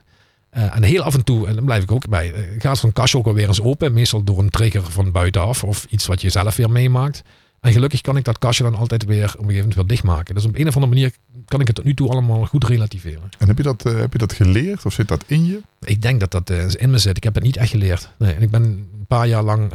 [0.58, 2.94] Uh, en heel af en toe, en dan blijf ik ook bij, uh, gaat zo'n
[2.94, 3.94] kastje ook alweer eens open.
[3.94, 7.22] Meestal door een trigger van buitenaf of iets wat je zelf weer meemaakt.
[7.62, 10.36] En gelukkig kan ik dat kastje dan altijd weer op een gegeven moment weer dichtmaken.
[10.36, 11.12] Dus op een of andere manier
[11.46, 13.30] kan ik het tot nu toe allemaal goed relativeren.
[13.38, 15.62] En heb je dat, uh, heb je dat geleerd of zit dat in je?
[15.84, 17.18] Ik denk dat dat in me zit.
[17.18, 18.10] Ik heb het niet echt geleerd.
[18.18, 19.72] Nee, en ik ben een paar jaar lang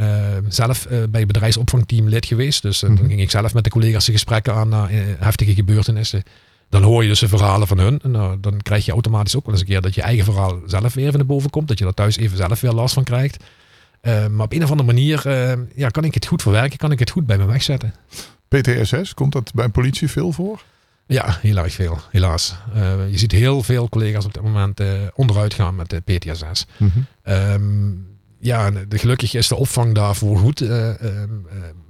[0.49, 2.63] zelf bij het bedrijfsopvangteam lid geweest.
[2.63, 2.99] Dus mm -hmm.
[2.99, 6.23] dan ging ik zelf met de collega's de gesprekken aan na heftige gebeurtenissen
[6.75, 8.01] dan hoor je dus de verhalen van hun.
[8.03, 10.61] En nou, dan krijg je automatisch ook wel eens een keer dat je eigen verhaal
[10.67, 11.69] zelf weer even naar boven komt.
[11.69, 13.45] Dat je er thuis even zelf weer last van krijgt.
[14.07, 16.93] Uh, maar op een of andere manier uh, ja, kan ik het goed verwerken, kan
[16.93, 17.95] ik het goed bij me wegzetten.
[18.49, 20.63] PTSS, komt dat bij politie veel voor?
[21.07, 22.57] Ja, heel erg veel, helaas.
[22.75, 24.81] Uh, je ziet heel veel collega's op dit moment
[25.15, 26.67] onderuit gaan met de PTSS.
[26.77, 28.13] Mm -hmm
[28.45, 30.61] ja, de, gelukkig is de opvang daarvoor goed.
[30.61, 30.91] Uh,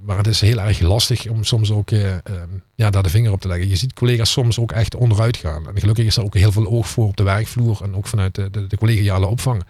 [0.01, 2.13] maar het is heel erg lastig om soms ook uh,
[2.75, 3.69] ja, daar de vinger op te leggen.
[3.69, 5.67] Je ziet collega's soms ook echt onderuit gaan.
[5.67, 8.35] En gelukkig is er ook heel veel oog voor op de werkvloer en ook vanuit
[8.35, 9.63] de, de, de collegiale opvang.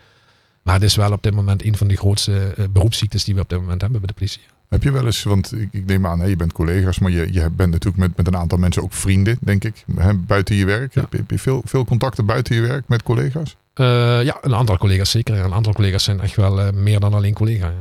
[0.65, 3.49] Maar het is wel op dit moment een van de grootste beroepsziektes die we op
[3.49, 4.41] dit moment hebben bij de politie.
[4.69, 7.33] Heb je wel eens, want ik, ik neem aan, hè, je bent collega's, maar je,
[7.33, 10.65] je bent natuurlijk met, met een aantal mensen ook vrienden, denk ik, hè, buiten je
[10.65, 10.93] werk.
[10.93, 13.55] Heb, je, heb je veel, veel contacten buiten je werk met collega's?
[13.75, 15.35] Uh, ja, een aantal collega's zeker.
[15.37, 17.73] Een aantal collega's zijn echt wel uh, meer dan alleen collega.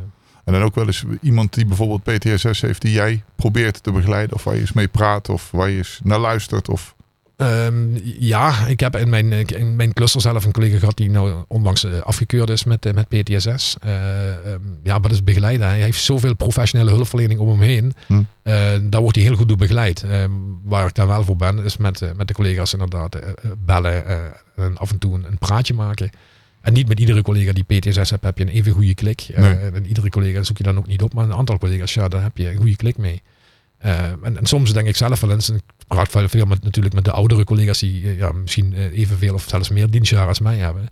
[0.44, 4.36] En dan ook wel eens iemand die bijvoorbeeld PTSS heeft, die jij probeert te begeleiden,
[4.36, 6.94] of waar je eens mee praat, of waar je eens naar luistert, of
[7.36, 11.44] Um, ja, ik heb in mijn, in mijn cluster zelf een collega gehad die nou
[11.48, 13.76] onlangs uh, afgekeurd is met, uh, met PTSS.
[13.86, 15.66] Uh, um, ja, dat is begeleiden.
[15.66, 17.94] Hij heeft zoveel professionele hulpverlening om hem heen.
[18.06, 18.22] Hm.
[18.90, 20.02] daar wordt hij heel goed door begeleid.
[20.02, 23.18] Um, waar ik daar wel voor ben, is met, met de collega's inderdaad
[23.64, 24.04] bellen
[24.56, 26.10] en af en toe een, een, praatje maken.
[26.60, 29.26] En niet met iedere collega die PTSS heeft, heb je een even goede klik.
[29.36, 29.54] Nee.
[29.54, 32.22] en iedere collega zoek je dan ook niet op, maar een aantal collega's, ja, daar
[32.22, 33.22] heb je een goede klik mee.
[33.84, 35.50] En, en, soms denk ik zelf wel eens,
[35.86, 39.34] praat veel, veel met, natuurlijk met de oudere collega's die eh, ja, misschien eh, evenveel
[39.34, 40.88] of zelfs meer dienstjaren als mij hebben.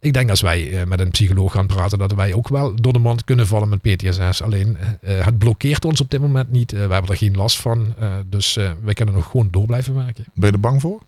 [0.00, 2.92] Ik denk als wij eh, met een psycholoog gaan praten, dat wij ook wel door
[2.92, 4.42] de mand kunnen vallen met PTSS.
[4.42, 6.70] Alleen het blokkeert ons op dit moment niet.
[6.70, 7.94] we hebben er geen last van.
[8.26, 10.24] dus wij kunnen nog gewoon door blijven werken.
[10.34, 11.02] Ben je er bang voor?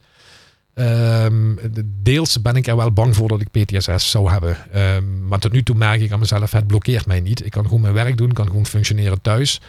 [0.75, 4.57] Ehm, deels ben ik er wel bang voor dat ik PTSS zou hebben.
[4.77, 7.45] Um, maar tot nu toe merk ik aan mezelf, het blokkeert mij niet.
[7.45, 9.61] Ik kan gewoon mijn werk doen, kan gewoon functioneren thuis.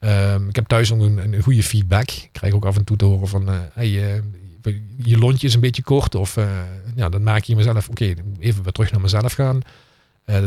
[0.00, 2.10] Um, ik heb thuis ook een, een, goede feedback.
[2.10, 5.54] Ik krijg ook af en toe te horen van, uh, hey, uh, je lontje is
[5.54, 6.14] een beetje kort.
[6.14, 6.44] Of uh,
[6.94, 9.60] ja, dan maak je mezelf, oké, okay, even weer terug naar mezelf gaan.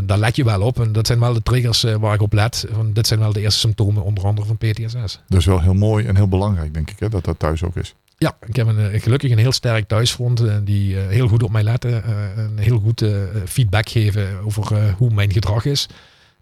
[0.03, 0.79] daar let je wel op.
[0.79, 2.65] En dat zijn wel de triggers waar ik op let.
[2.71, 5.21] Van, dit zijn wel de eerste symptomen, onder andere van PTSS.
[5.27, 7.75] Dat is wel heel mooi en heel belangrijk, denk ik, hè, dat dat thuis ook
[7.75, 7.95] is.
[8.17, 12.09] Ja, ik heb een, gelukkig een heel sterk thuisfront die heel goed op mij letten.
[12.39, 13.05] een heel goed
[13.45, 15.87] feedback geven over hoe mijn gedrag is.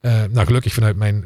[0.02, 1.24] nou, gelukkig vanuit mijn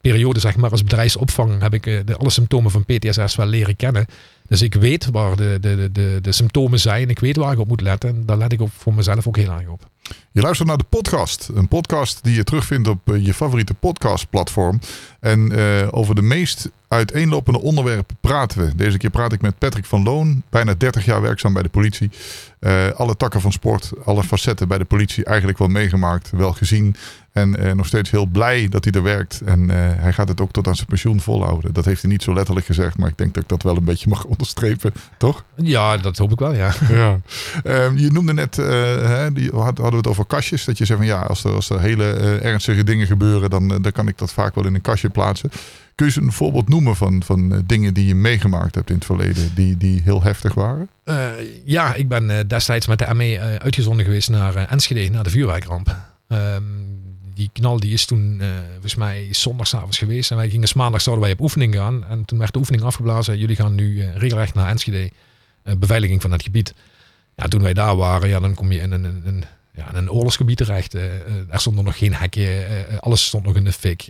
[0.00, 3.76] periode zeg maar, als bedrijfsopvang heb ik eh, de, alle symptomen van PTSS wel leren
[3.76, 4.06] kennen.
[4.46, 7.10] Dus ik weet waar de, de, de, de symptomen zijn.
[7.10, 8.10] Ik weet waar ik op moet letten.
[8.10, 9.88] En daar let ik op voor mezelf ook heel erg op.
[10.32, 11.50] Je luistert naar de podcast.
[11.54, 14.80] Een podcast die je terugvindt op eh, je favoriete podcastplatform.
[15.20, 18.74] En uh, over de meest uiteenlopende onderwerpen praten we.
[18.74, 20.42] Deze keer praat ik met Patrick van Loon.
[20.48, 22.10] Bijna 30 jaar werkzaam bij de politie.
[22.60, 26.96] Uh, alle takken van sport, alle facetten bij de politie eigenlijk wel meegemaakt, wel gezien.
[27.32, 29.40] En uh, nog steeds heel blij dat hij er werkt.
[29.44, 31.72] En uh, hij gaat het ook tot aan zijn pensioen volhouden.
[31.72, 33.84] Dat heeft hij niet zo letterlijk gezegd, maar ik denk dat ik dat wel een
[33.84, 35.44] beetje mag onderstrepen, toch?
[35.56, 36.72] Ja, dat hoop ik wel, ja.
[36.88, 37.20] ja.
[37.64, 40.64] Uh, je noemde net, hè, die, hadden we over kastjes.
[40.64, 43.92] Dat je zei van ja, als er, als er hele ernstige dingen gebeuren, dan, dan
[43.92, 45.50] kan ik dat vaak wel in een kastje plaatsen.
[45.94, 49.54] Kun je een voorbeeld noemen van, van dingen die je meegemaakt hebt in het verleden,
[49.54, 50.88] die, die heel heftig waren?
[51.64, 55.96] ja, ik ben destijds met de ME uitgezonden geweest naar Enschede, naar de vuurwerkramp.
[56.28, 56.98] Um,
[57.34, 60.30] die knal die is toen, volgens mij, zondagavond geweest.
[60.30, 62.04] En wij gingen maandag zouden wij op oefening gaan.
[62.04, 63.38] En toen werd de oefening afgeblazen.
[63.38, 65.10] Jullie gaan nu regelrecht naar Enschede.
[65.78, 66.74] beveiliging van het gebied.
[67.40, 69.44] Ja, toen wij daar waren, ja, dan kom je in een, een, een
[69.86, 70.94] ja, een oorlogsgebied terecht.
[70.94, 72.66] Er stond nog geen hekje.
[73.00, 74.08] alles stond nog in de fik.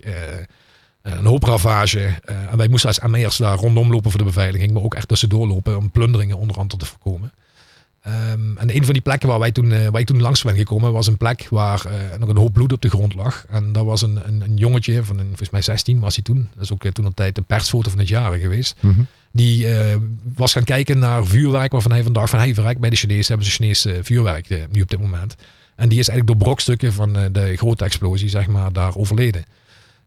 [1.02, 2.14] een hoop ravage.
[2.24, 4.72] en wij moesten als ME'ers daar rondom lopen voor de beveiliging.
[4.72, 7.32] Maar ook echt tussendoor lopen om plunderingen onder andere te voorkomen.
[8.06, 10.56] Um, en een van die plekken waar wij toen, uh, waar ik toen langs ben
[10.56, 13.44] gekomen, was een plek waar uh, nog een hoop bloed op de grond lag.
[13.48, 16.48] En dat was een, een, een jongetje van een, volgens mij 16 was hij toen.
[16.54, 18.76] Dat is ook uh, toen een tijd de persfoto van het jaar geweest.
[18.80, 19.06] Mm -hmm.
[19.32, 19.66] Die
[20.34, 23.46] was gaan kijken naar vuurwerk waarvan hij vandaag van hij verrekt bij de Chinezen hebben
[23.46, 25.34] ze Chinese vuurwerk nu op dit moment.
[25.80, 29.44] En die is eigenlijk door brokstukken van de grote explosie zeg maar daar overleden.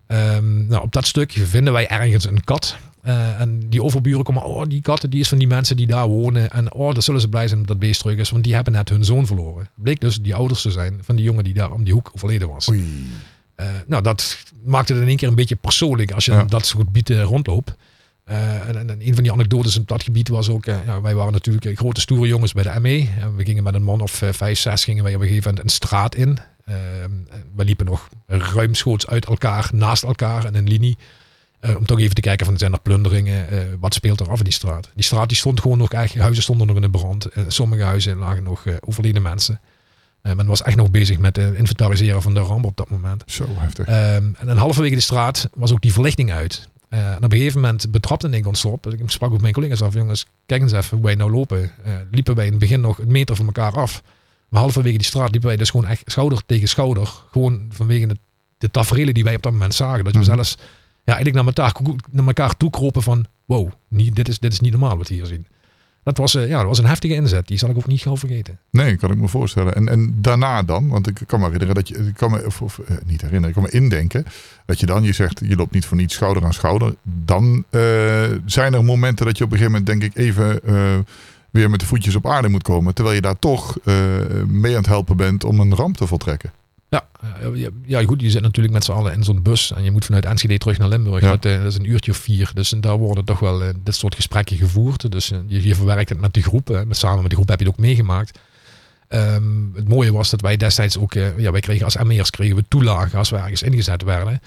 [0.07, 2.77] Um, nou, op dat stuk vinden wij ergens een kat.
[3.05, 6.07] Uh, en die overburen komen, oh, die katten die is van die mensen die daar
[6.07, 6.51] wonen.
[6.51, 8.73] En oh, dan zullen ze blij zijn dat dat beest terug is, want die hebben
[8.73, 9.69] net hun zoon verloren.
[9.75, 12.49] Bleek dus die ouders te zijn van die jongen die daar om die hoek overleden
[12.49, 12.67] was.
[12.69, 12.77] Uh,
[13.87, 16.43] nou, dat maakte het in één keer een beetje persoonlijk als je ja.
[16.43, 17.75] dat soort gebieden rondloopt.
[18.29, 21.31] Uh, en, en, een van die anekdotes op dat gebied was ook, ja, wij waren
[21.31, 23.09] natuurlijk grote stoere jongens bij de ME.
[23.19, 25.65] En we gingen met een man of vijf, zes, gingen wij op een gegeven moment
[25.65, 26.37] een straat in.
[27.55, 30.97] we liepen nog ruimschoots uit elkaar, naast elkaar in een linie.
[31.65, 34.37] Uh, om toch even te kijken van zijn er plunderingen, uh, wat speelt er af
[34.37, 34.89] in die straat.
[34.95, 37.37] Die straat die stond gewoon nog echt, huizen stonden nog in de brand.
[37.37, 39.61] Uh, sommige huizen lagen nog overleden mensen.
[40.21, 43.23] men was echt nog bezig met het inventariseren van de ramp op dat moment.
[43.25, 43.85] Zo heftig.
[43.85, 46.69] Ehm, en halverwege de straat was ook die verlichting uit.
[46.93, 48.87] En op een gegeven moment betrapte ik ons op.
[48.87, 51.71] Ik sprak ook mijn collega's af, jongens, kijk eens even hoe wij nou lopen.
[52.11, 54.03] liepen wij in het begin nog een meter van elkaar af.
[54.49, 57.07] Maar halverwege die straat liepen wij dus gewoon echt schouder tegen schouder.
[57.31, 58.17] Gewoon vanwege de,
[58.57, 60.03] de tafereelen die wij op dat moment zagen.
[60.03, 60.25] Dat je mm.
[60.25, 60.57] zelfs
[61.03, 64.59] ja, eigenlijk naar elkaar, naar elkaar toe kropen van wow, niet, dit, is, dit is
[64.59, 65.47] niet normaal wat we hier zien.
[66.03, 67.47] Dat was, uh, ja, dat was een heftige inzet.
[67.47, 68.59] Die zal ik ook niet gauw vergeten.
[68.69, 69.75] Nee, kan ik me voorstellen.
[69.75, 73.21] En, en daarna dan, want ik kan me herinneren dat je, kan me, uh, niet
[73.21, 74.25] herinneren, ik kan me indenken
[74.65, 76.95] dat je dan, je zegt, je loopt niet voor niets schouder aan schouder.
[77.03, 77.81] Dan uh,
[78.45, 80.59] zijn er momenten dat je op een gegeven moment, denk ik, even
[81.51, 82.93] weer met de voetjes op aarde moet komen.
[82.93, 83.77] Terwijl je daar toch
[84.47, 86.51] mee aan het helpen bent om een ramp te voltrekken.
[86.93, 90.05] Ja, ja, goed, je zit natuurlijk met z'n allen in zo'n bus en je moet
[90.05, 91.21] vanuit Enschede terug naar Limburg.
[91.21, 92.51] Dat, eh, dat, is een uurtje of vier.
[92.53, 95.11] Dus daar worden toch wel uh, dit soort gesprekken gevoerd.
[95.11, 96.83] Dus je, je, verwerkt het met die groep.
[96.85, 98.39] Met, samen met die groep heb je het ook meegemaakt.
[99.09, 102.63] Um, het mooie was dat wij destijds ook, ja, wij kregen als ME'ers kregen we
[102.67, 104.41] toelagen als we ergens ingezet werden.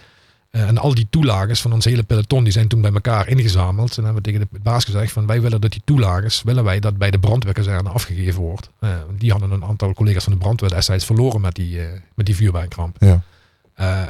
[0.56, 3.96] Eh, en al die toelages van ons hele peloton, die zijn toen bij elkaar ingezameld.
[3.96, 6.80] En hebben we tegen de baas gezegd van wij willen dat die toelages, willen wij
[6.80, 8.70] dat bij de brandweerkazerne afgegeven wordt.
[8.80, 12.26] Uh, die hadden een aantal collega's van de brandweer destijds verloren met die, uh, met
[12.26, 12.96] die vuurwerkramp.
[13.00, 13.22] Ja.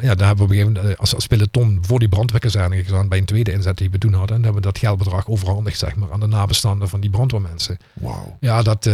[0.00, 3.08] ja, daar hebben we op een gegeven moment als, als peloton voor die brandweerkazerne gegaan
[3.08, 4.36] bij een tweede inzet die we toen hadden.
[4.36, 7.76] En hebben we dat geldbedrag overhandigd zeg maar, aan de nabestaanden van die brandweermensen.
[7.92, 8.26] Wow.
[8.40, 8.90] Ja, dat,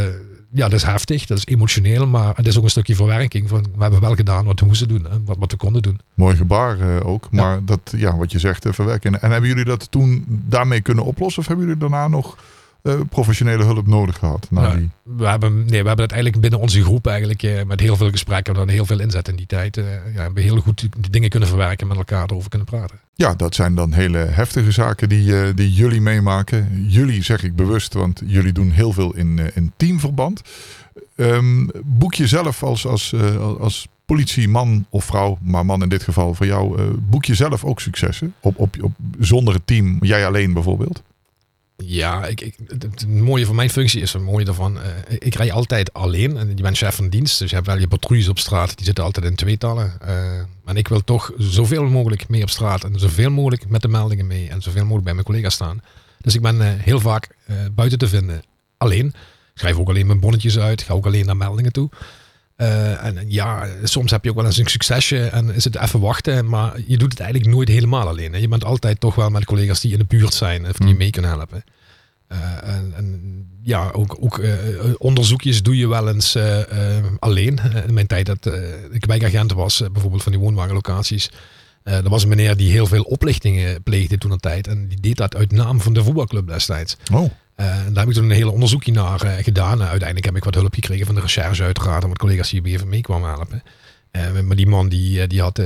[0.53, 3.62] ja, dat is heftig, dat is emotioneel, maar het is ook een stukje verwerking van
[3.77, 6.01] we hebben wel gedaan wat we moesten doen, en wat, wat we konden doen.
[6.15, 9.23] Mooi gebaar uh, ook, maar dat, ja, wat je zegt, verwerken.
[9.23, 12.37] En hebben jullie dat toen daarmee kunnen oplossen of hebben jullie daarna nog
[12.83, 14.47] uh, professionele hulp nodig gehad?
[14.51, 14.90] Nou, die...
[15.03, 18.57] we, hebben, nee, we hebben het eigenlijk binnen onze groep eigenlijk met heel veel gesprekken
[18.57, 19.77] en heel veel inzet in die tijd,
[20.14, 23.01] ja, hebben heel goed die dingen kunnen verwerken met elkaar erover kunnen praten.
[23.14, 26.87] Ja, dat zijn dan hele heftige zaken die, die jullie meemaken.
[26.88, 30.42] Jullie zeg ik bewust, want jullie doen heel veel in, in teamverband.
[31.16, 36.03] Um, boek je zelf als, als, uh, als politieman of vrouw, maar man in dit
[36.03, 38.35] geval voor jou, uh, boek je zelf ook successen?
[38.40, 41.03] Op, op, op, zonder het team, jij alleen bijvoorbeeld?
[41.87, 44.77] Ja, ik, ik, het, mooie van mijn functie is het mooie daarvan.
[44.77, 44.83] Uh,
[45.18, 46.37] ik rij altijd alleen.
[46.37, 48.77] En je bent chef van dienst, dus je hebt wel je patrouilles op straat.
[48.77, 49.92] Die zitten altijd in tweetallen.
[50.07, 52.85] Uh, en ik wil toch zoveel mogelijk mee op straat.
[52.85, 54.49] En zoveel mogelijk met de meldingen mee.
[54.49, 55.83] En zoveel mogelijk bij mijn collega's staan.
[56.21, 57.37] Dus ik ben uh, heel vaak
[57.75, 58.42] buiten te vinden.
[58.77, 59.14] Alleen
[59.55, 60.83] schrijf ook alleen mijn bonnetjes uit.
[60.83, 61.90] Ga ook alleen naar meldingen toe.
[62.57, 66.01] Uh, en ja, soms heb je ook wel eens een succesje en is het even
[66.01, 66.49] wachten.
[66.49, 68.33] Maar je doet het eigenlijk nooit helemaal alleen.
[68.33, 68.38] Hè.
[68.38, 70.88] Je bent altijd toch wel met collega's die in de buurt zijn of die je
[70.88, 70.99] hmm.
[70.99, 71.65] mee kunnen helpen.
[72.33, 74.53] Uh, en, en, ja, ook, ook uh,
[74.99, 76.37] onderzoekjes doe je wel eens
[77.19, 77.61] alleen.
[77.87, 78.55] in mijn tijd dat
[78.91, 81.31] ik wijkagent was, bijvoorbeeld van die woonwagenlocaties.
[81.83, 84.67] er was een meneer die heel veel oplichtingen pleegde toen een tijd.
[84.67, 86.97] En die deed dat uit naam van de voetbalclub destijds.
[87.12, 87.31] Oh.
[87.62, 89.79] Uh, daar heb ik toen een hele onderzoekje naar uh, gedaan.
[89.79, 92.03] Uh, uiteindelijk heb ik wat hulp gekregen van de recherche uiteraard.
[92.03, 93.62] Wat collega's die even mee kwamen helpen.
[94.46, 95.62] maar die man die, die had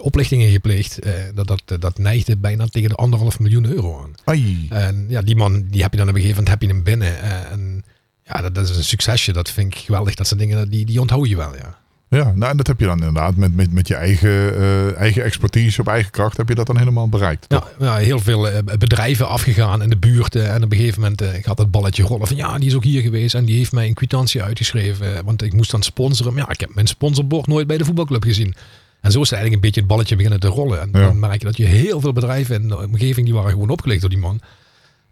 [0.00, 0.98] oplichtingen gepleegd.
[1.34, 4.14] dat, dat, dat neigde bijna tegen de anderhalf miljoen euro aan.
[4.24, 4.66] Ai.
[4.70, 6.82] En ja, die man die heb je dan op een gegeven moment heb je hem
[6.82, 7.20] binnen.
[7.50, 7.84] en
[8.24, 9.32] ja, dat, dat, is een succesje.
[9.32, 10.14] Dat vind ik geweldig.
[10.14, 11.81] Dat soort dingen, die, die onthoud je wel, ja.
[12.18, 15.24] Ja, nou, en dat heb je dan inderdaad met, met, met je eigen, uh, eigen
[15.24, 17.44] expertise op eigen kracht heb je dat dan helemaal bereikt.
[17.48, 20.34] Ja, ja, heel veel uh, bedrijven afgegaan in de buurt.
[20.34, 22.84] Uh, en op een gegeven moment gaat dat balletje rollen van ja, die is ook
[22.84, 25.24] hier geweest en die heeft mij een kwitantie uitgeschreven.
[25.24, 26.34] want ik moest dan sponsoren.
[26.34, 28.54] Maar ja, ik heb mijn sponsorbord nooit bij de voetbalclub gezien.
[29.00, 30.80] En zo is het eigenlijk een beetje het balletje beginnen te rollen.
[30.80, 31.00] En Ja.
[31.06, 34.00] dan merk je dat je heel veel bedrijven in de omgeving, die waren gewoon opgelegd
[34.00, 34.40] door die man.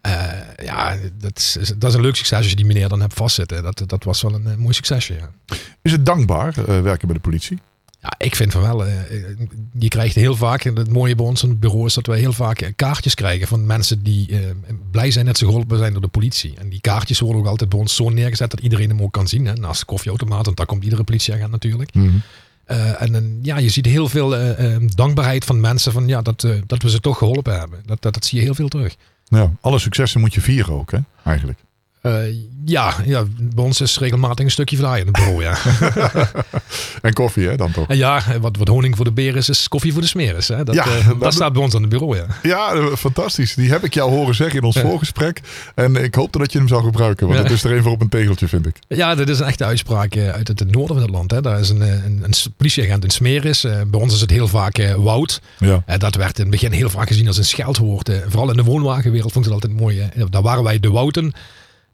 [0.00, 3.14] Eh, ja, dat is, dat is een leuk succes als je die meneer dan hebt
[3.14, 3.62] vastzitten.
[3.62, 5.30] Dat, dat was wel een, eh, mooi succesje, ja.
[5.82, 7.58] Is het dankbaar eh, werken bij de politie?
[8.02, 8.86] Ja, ik vind van wel.
[8.86, 8.92] eh,
[9.78, 12.18] Je krijgt heel vaak, en het mooie bij ons in het bureau is dat wij
[12.18, 14.38] heel vaak kaartjes krijgen van mensen die
[14.90, 16.54] blij zijn dat ze geholpen zijn door de politie.
[16.58, 19.28] En die kaartjes worden ook altijd bij ons zo neergezet dat iedereen hem ook kan
[19.28, 19.46] zien.
[19.46, 19.52] Hè.
[19.54, 21.90] Naast de koffieautomaat, want daar komt iedere politieagent natuurlijk.
[22.64, 24.34] Eh, en dan, ja, je ziet heel veel
[24.94, 27.78] dankbaarheid van mensen van ja, dat, dat we ze toch geholpen hebben.
[27.86, 28.96] Dat, dat, dat zie je heel veel terug.
[29.30, 30.98] Ja, alle successen moet je vieren ook, hè?
[31.24, 31.58] Eigenlijk.
[32.00, 32.12] Eh,
[32.64, 35.56] ja, ja, bij ons is regelmatig een stukje vlaai in het bureau, ja.
[37.02, 37.88] En koffie, hè, dan toch?
[37.88, 40.48] en ja, wat, wat honing voor de beren is, is koffie voor de smeris.
[40.48, 40.64] Hè.
[40.64, 42.26] Dat, Ja, eh, dat, dat- staat bij ons aan het bureau, ja.
[42.42, 43.54] Ja, eh, fantastisch.
[43.54, 44.80] Die heb ik jou horen zeggen in ons Ja.
[44.82, 45.40] voorgesprek.
[45.74, 47.26] En ik hoopte dat je hem zou gebruiken.
[47.26, 47.44] Want Ja.
[47.44, 48.76] het is er een voor op een tegeltje, vind ik.
[48.88, 51.30] Ja, dit is een echte uitspraak eh, uit het noorden van het land.
[51.30, 51.40] Hè.
[51.40, 53.64] Daar is een, eh, een, een politieagent in Smeris.
[53.64, 55.40] Eh, bij ons is het heel vaak eh, woud.
[55.58, 55.82] Ja.
[55.86, 58.08] Eh, dat werd in het begin heel vaak gezien als een scheldwoord.
[58.08, 58.16] eh.
[58.28, 60.08] vooral in de woonwagenwereld vond ik het altijd mooi.
[60.30, 61.32] Daar waren wij de Wouten.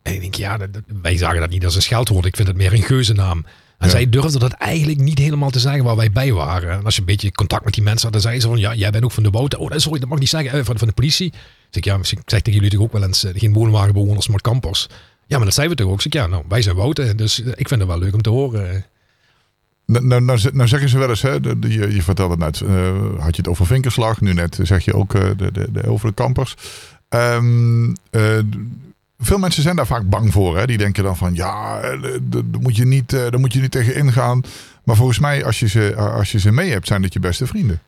[0.07, 0.69] En ik denk, ja, dat-
[1.03, 2.25] wij zagen dat niet als een scheldwoord.
[2.25, 3.45] Ik vind het meer een geuzennaam.
[3.79, 3.93] En Ja.
[3.93, 6.71] zij durfden dat eigenlijk niet helemaal te zeggen waar wij bij waren.
[6.71, 8.75] En als je een beetje contact met die mensen had, dan zeiden ze van, ja,
[8.75, 9.59] jij bent ook van de Wouten.
[9.59, 10.59] Oh, sorry, dat mag niet zeggen.
[10.59, 11.31] Eh, van, van de politie.
[11.31, 11.41] Dus
[11.71, 14.87] ik, ja, ik zeg tegen jullie toch ook wel eens, eh, geen woonwagenbewoners, maar kampers.
[15.27, 15.95] Ja, maar dat zijn we toch ook.
[15.95, 17.17] Ik zeg, ja, nou, wij zijn Wouten.
[17.17, 18.85] Dus eh, ik vind het wel leuk om te horen.
[19.87, 22.59] Nou, nou, nou, nou zeggen ze wel eens, hè, de, de- je, je vertelde net,
[23.19, 24.21] had je het over vinkerslag.
[24.21, 26.55] Nu net zeg je ook de, de, de, over de kampers.
[27.09, 28.39] Ehm, eh,
[29.19, 30.59] veel mensen zijn daar vaak bang voor.
[30.59, 30.67] Hè?
[30.67, 33.71] Die denken dan van, ja, eh, daar moet, je niet, eh, daar moet je niet
[33.71, 34.41] tegen ingaan.
[34.85, 37.47] Maar volgens mij, als je, ze, als je ze mee hebt, zijn dat je beste
[37.47, 37.81] vrienden.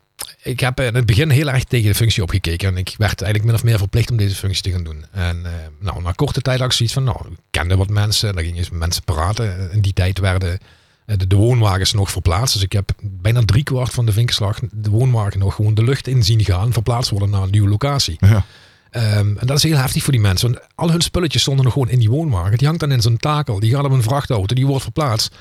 [0.42, 2.68] Ik heb in het begin heel erg tegen de functie opgekeken.
[2.68, 5.04] En ik werd eigenlijk min of meer verplicht om deze functie te gaan doen.
[5.10, 8.34] En eh, nou, na korte tijd had ik zoiets van, nou, ik kende wat mensen.
[8.34, 9.72] Daar gingen eens met mensen praten.
[9.72, 10.58] In die tijd werden
[11.04, 12.54] de, de woonwagens nog verplaatst.
[12.54, 16.22] Dus ik heb bijna driekwart van de vinkerslag de woonwagen nog gewoon de lucht in
[16.22, 16.72] zien gaan.
[16.72, 18.16] Verplaatst worden naar een nieuwe locatie.
[18.20, 18.44] Ja.
[18.90, 20.52] Ehm, en dat is heel heftig voor die mensen.
[20.52, 22.58] Want al hun spulletjes stonden nog gewoon in die woonwagen.
[22.58, 23.60] Die hangt dan in zo'n takel.
[23.60, 24.54] Die gaat op een vrachtauto.
[24.54, 25.34] Die wordt verplaatst.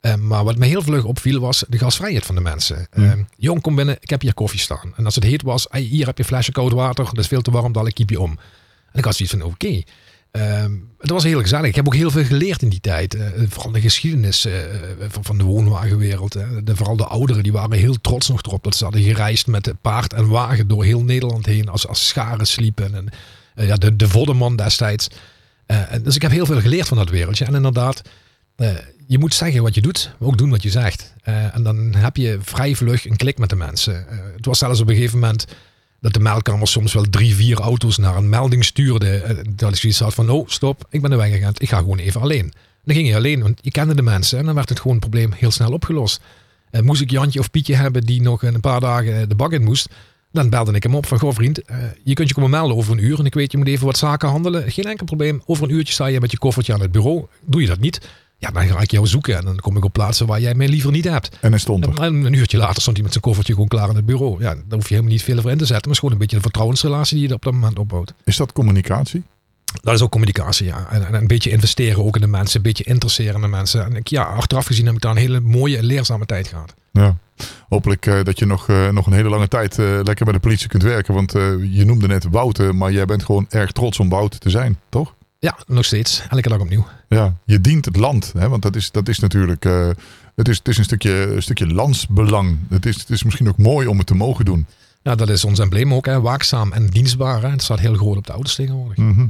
[0.00, 2.86] Ehm, maar wat me heel vlug opviel was de gasvrijheid van de mensen.
[2.90, 3.96] Ehm, jong, kom binnen.
[4.00, 4.92] Ik heb hier koffie staan.
[4.96, 7.04] En als het heet was, hey, hier heb je een flesje koud water.
[7.04, 8.30] Dat is veel te warm, dan ik keep je om.
[8.92, 9.82] En ik had zoiets van, oké.
[10.36, 11.66] Ehm, het was heel gezellig.
[11.66, 13.14] Ik heb ook heel veel geleerd in die tijd.
[13.14, 14.52] Eh, vooral de geschiedenis eh,
[15.08, 16.36] van, van de woonwagenwereld.
[16.64, 18.64] Vooral de ouderen, die waren heel trots nog erop.
[18.64, 21.68] Dat ze hadden gereisd met paard en wagen door heel Nederland heen.
[21.68, 22.94] Als, als scharen sliepen.
[22.94, 23.08] En,
[23.56, 25.08] eh, ja, de, de voddenman destijds.
[25.66, 27.44] Eh, dus ik heb heel veel geleerd van dat wereldje.
[27.44, 28.02] En inderdaad,
[28.56, 28.70] eh,
[29.06, 31.14] je moet zeggen wat je doet, maar ook doen wat je zegt.
[31.22, 34.08] Eh, en dan heb je vrij vlug een klik met de mensen.
[34.08, 35.46] Eh, het was zelfs op een gegeven moment
[36.06, 39.16] dat de meldkamer soms wel drie, vier auto's naar een melding stuurde.
[39.16, 41.98] Eh, dat ik zoiets had van, oh stop, ik ben de wegagent, ik ga gewoon
[41.98, 42.44] even alleen.
[42.44, 42.52] En
[42.84, 45.00] dan ging je alleen, want je kende de mensen en dan werd het gewoon een
[45.00, 46.20] probleem heel snel opgelost.
[46.70, 49.64] Eh, moest ik Jantje of Pietje hebben die nog een paar dagen de bak in
[49.64, 49.88] moest,
[50.32, 52.92] dan belde ik hem op van, goh vriend, eh, je kunt je komen melden over
[52.92, 54.72] een uur en ik weet je moet even wat zaken handelen.
[54.72, 57.26] Geen enkel probleem, over een uurtje sta je met je koffertje aan het bureau.
[57.44, 59.92] Doe je dat niet, ja, dan ga ik jou zoeken en dan kom ik op
[59.92, 61.38] plaatsen waar jij mij liever niet hebt.
[61.40, 62.02] En hij stond er.
[62.02, 64.42] En een uurtje later stond hij met zijn koffertje gewoon klaar aan het bureau.
[64.42, 65.68] Ja, daar hoef je helemaal niet veel voor in te zetten.
[65.68, 68.14] Maar het is gewoon een beetje de vertrouwensrelatie die je op dat moment opbouwt.
[68.24, 69.22] Is dat communicatie?
[69.82, 70.86] Dat is ook communicatie, ja.
[70.90, 72.56] En, en een beetje investeren ook in de mensen.
[72.56, 73.84] Een beetje interesseren in de mensen.
[73.84, 76.74] En ik, ja, achteraf gezien heb ik daar een hele mooie en leerzame tijd gehad.
[76.92, 77.16] Ja.
[77.68, 80.40] Hopelijk eh, dat je nog, eh, nog een hele lange tijd eh, lekker bij de
[80.40, 81.14] politie kunt werken.
[81.14, 81.32] Want
[81.70, 85.14] je noemde net Wouter, maar jij bent gewoon erg trots om Wouter te zijn, toch?
[85.38, 86.22] Ja, nog steeds.
[86.28, 86.86] Elke dag opnieuw.
[87.08, 88.32] Ja, je dient het land.
[88.38, 88.48] Hè?
[88.48, 89.64] Want dat is, dat is natuurlijk.
[89.64, 89.88] eh,
[90.34, 92.58] het, is, het is een stukje, een stukje landsbelang.
[92.68, 94.66] Het is, het is misschien ook mooi om het te mogen doen.
[95.02, 96.06] Ja, dat is ons embleem ook.
[96.06, 96.20] Hè.
[96.20, 97.42] Waakzaam en dienstbaar.
[97.42, 97.48] Hè.
[97.48, 98.96] Het staat heel groot op de auto's tegenwoordig.
[98.96, 99.26] Mhm.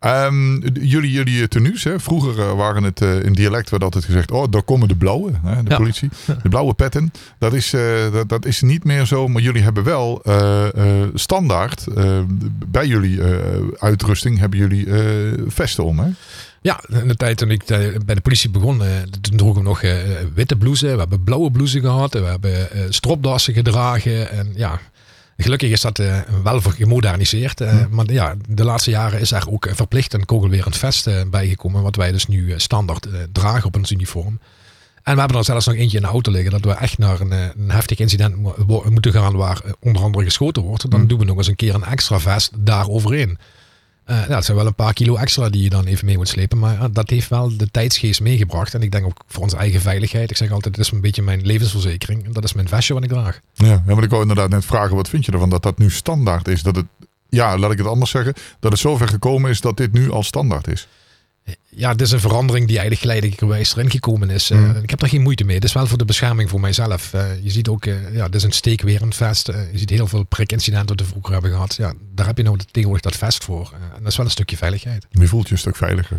[0.00, 2.00] Ehm, jullie, jullie tenues, hè?
[2.00, 5.32] vroeger eh, waren het eh, in dialect werd altijd gezegd: Oh, daar komen de blauwe,
[5.44, 5.62] hè?
[5.62, 5.76] de Ja.
[5.76, 6.08] politie.
[6.42, 7.12] De blauwe petten.
[7.38, 10.66] Dat is, eh, dat, dat is niet meer zo, maar jullie hebben wel eh,
[11.02, 12.18] eh, standaard eh,
[12.66, 13.38] bij jullie eh,
[13.78, 15.02] uitrusting hebben jullie eh,
[15.46, 15.98] vesten om.
[15.98, 16.08] Hè?
[16.62, 18.88] Ja, in de tijd toen ik eh, bij de politie begon, eh,
[19.20, 19.92] toen droegen we nog eh,
[20.34, 20.92] witte blouses.
[20.92, 22.12] We hebben blauwe blouses gehad.
[22.12, 24.30] We hebben eh, stropdassen gedragen.
[24.30, 24.80] En ja,
[25.42, 27.60] gelukkig is dat eh, wel gemoderniseerd.
[27.60, 31.82] Eh, Maar ja, de laatste jaren is er ook eh, verplicht een kogelwerend vest bijgekomen.
[31.82, 34.40] Wat wij dus nu standaard dragen op ons uniform.
[35.02, 36.50] En we hebben er zelfs nog eentje in de auto liggen.
[36.50, 38.36] Dat we echt naar een, een heftig incident
[38.66, 40.90] mo- moeten gaan waar onder andere geschoten wordt.
[40.90, 42.86] Dan doen we nog eens een keer een extra vest daar
[44.10, 46.28] Eh, ja, het zijn wel een paar kilo extra die je dan even mee moet
[46.28, 46.58] slepen.
[46.58, 48.74] Maar ja, dat heeft wel de tijdsgeest meegebracht.
[48.74, 50.30] En ik denk ook voor onze eigen veiligheid.
[50.30, 52.24] Ik zeg altijd, het is een beetje mijn levensverzekering.
[52.24, 53.40] En dat is mijn vestje wat ik draag.
[53.54, 55.90] Ja, ja, maar ik wou inderdaad net vragen: wat vind je ervan dat dat nu
[55.90, 56.62] standaard is?
[56.62, 56.86] Dat het,
[57.28, 60.22] ja, laat ik het anders zeggen, dat het zover gekomen is dat dit nu al
[60.22, 60.88] standaard is.
[61.68, 64.50] Ja, het is een verandering die eigenlijk geleidelijkerwijs erin gekomen is.
[64.50, 64.76] Mm.
[64.82, 65.54] ik heb daar geen moeite mee.
[65.54, 67.12] Het is wel voor de bescherming voor mijzelf.
[67.42, 69.46] je ziet ook, ja, het is een steek weer een vest.
[69.46, 71.74] je ziet heel veel prikincidenten die we vroeger hebben gehad.
[71.74, 73.72] Ja, daar heb je nou tegenwoordig dat vest voor.
[73.72, 75.06] en dat is wel een stukje veiligheid.
[75.10, 76.18] Je voelt je een stuk veiliger.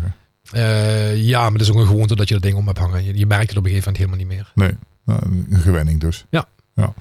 [1.14, 3.04] ja, maar het is ook een gewoonte dat je dat ding om hebt hangen.
[3.04, 4.66] Je, je merkt het op een gegeven moment helemaal niet meer.
[4.66, 6.24] Nee, nou, een gewenning dus.
[6.30, 6.48] Ja.
[6.74, 6.94] ja.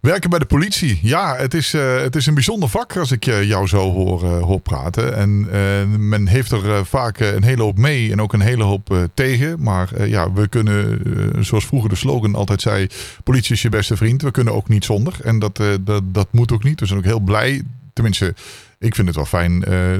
[0.00, 0.98] Werken bij de politie.
[1.02, 4.24] Ja, het is, uh, het is een bijzonder vak als ik uh, jou zo hoor,
[4.24, 5.16] uh, praten.
[5.16, 9.62] En men heeft er vaak een hele hoop mee en ook een hele hoop tegen.
[9.62, 12.86] Maar ja, we kunnen, zoals vroeger de slogan altijd zei,
[13.24, 14.22] politie is je beste vriend.
[14.22, 15.14] We kunnen ook niet zonder.
[15.22, 16.80] En dat, dat, dat moet ook niet.
[16.80, 18.34] We zijn ook heel blij, tenminste
[18.78, 19.64] ik vind het wel fijn.
[19.68, 19.94] Uh,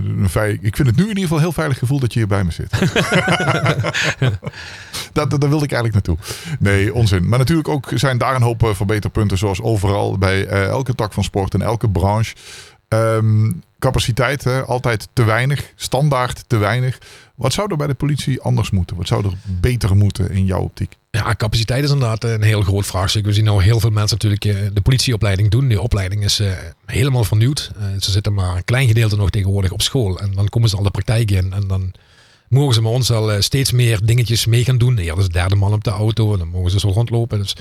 [0.60, 2.44] ik vind het nu in ieder geval een heel veilig gevoel dat je hier bij
[2.44, 2.70] me zit.
[5.12, 6.16] dat, dat, daar wilde ik eigenlijk naartoe.
[6.58, 7.28] Nee, onzin.
[7.28, 9.38] Maar natuurlijk ook zijn daar een hoop uh, verbeterpunten.
[9.38, 12.34] Zoals overal bij uh, elke tak van sport en elke branche.
[12.88, 15.72] Um, capaciteit, hè, altijd te weinig.
[15.76, 16.98] Standaard te weinig.
[17.34, 18.96] Wat zou er bij de politie anders moeten?
[18.96, 20.96] Wat zou er beter moeten in jouw optiek?
[21.24, 23.24] Ja, capaciteit is inderdaad een heel groot vraagstuk.
[23.24, 25.68] We zien nou heel veel mensen natuurlijk de politieopleiding doen.
[25.68, 26.52] Die opleiding is uh,
[26.86, 27.70] helemaal vernieuwd.
[27.76, 30.20] Uh, ze zitten maar een klein gedeelte nog tegenwoordig op school.
[30.20, 31.52] En dan komen ze al de praktijk in.
[31.52, 31.92] En dan
[32.48, 34.96] mogen ze met ons al steeds meer dingetjes mee gaan doen.
[34.96, 36.32] Ja, dat is de derde man op de auto.
[36.32, 37.38] En dan mogen ze zo rondlopen.
[37.38, 37.56] Dus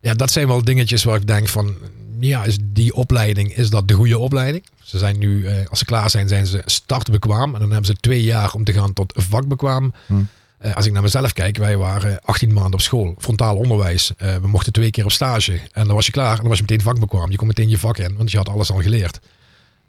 [0.00, 1.74] ja, dat zijn wel dingetjes waar ik denk van...
[2.20, 4.64] Ja, is die opleiding, is dat de goede opleiding?
[4.82, 7.54] Ze zijn nu, als ze klaar zijn, zijn ze startbekwaam.
[7.54, 9.92] En dan hebben ze twee jaar om te gaan tot vakbekwaam.
[10.06, 10.28] Hmm.
[10.64, 14.12] Uh, als ik naar mezelf kijk, wij waren 18 maanden op school, frontaal onderwijs.
[14.22, 15.60] Uh, we mochten twee keer op stage.
[15.72, 17.30] En dan was je klaar en dan was je meteen vakbekwaam.
[17.30, 19.20] Je kon meteen je vak in, want je had alles al geleerd.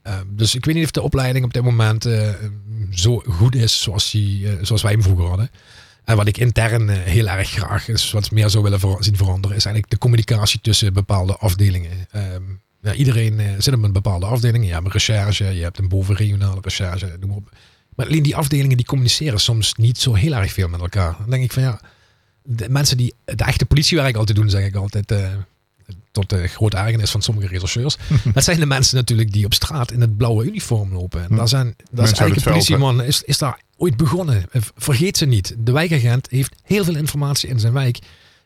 [0.07, 2.07] Uh, dus ik weet niet of de opleiding op dit moment
[2.91, 5.49] zo goed is zoals, die, zoals wij hem vroeger hadden.
[6.03, 9.65] En wat ik intern heel erg graag is, wat meer zou willen zien veranderen, is
[9.65, 12.07] eigenlijk de communicatie tussen bepaalde afdelingen.
[12.11, 14.65] Ehm, iedereen zit op een bepaalde afdeling.
[14.65, 17.51] Je hebt een recherche, je hebt een bovenregionale recherche, noem maar op.
[17.97, 21.15] Maar alleen die afdelingen die communiceren soms niet zo heel erg veel met elkaar.
[21.19, 21.81] Dan denk ik van ja,
[22.43, 25.11] de mensen die de echte politiewerk altijd doen, zeg ik altijd.
[25.11, 25.29] Uh,
[26.11, 27.97] tot de grote ergernis van sommige rechercheurs.
[28.33, 31.23] dat zijn de mensen natuurlijk die op straat in het blauwe uniform lopen.
[31.29, 34.45] En daar zijn, dat is eigenlijk een politieman, is, is daar ooit begonnen.
[34.75, 35.55] Vergeet ze niet.
[35.57, 37.99] De wijkagent heeft heel veel informatie in zijn wijk.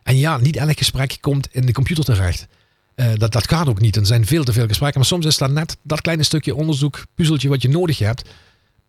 [0.03, 2.47] En ja, niet elk gesprek komt in de computer terecht.
[2.95, 3.95] Uh, dat, dat gaat ook niet.
[3.95, 4.99] Er zijn veel te veel gesprekken.
[4.99, 8.29] Maar soms is dat net dat kleine stukje onderzoek, puzzeltje wat je nodig hebt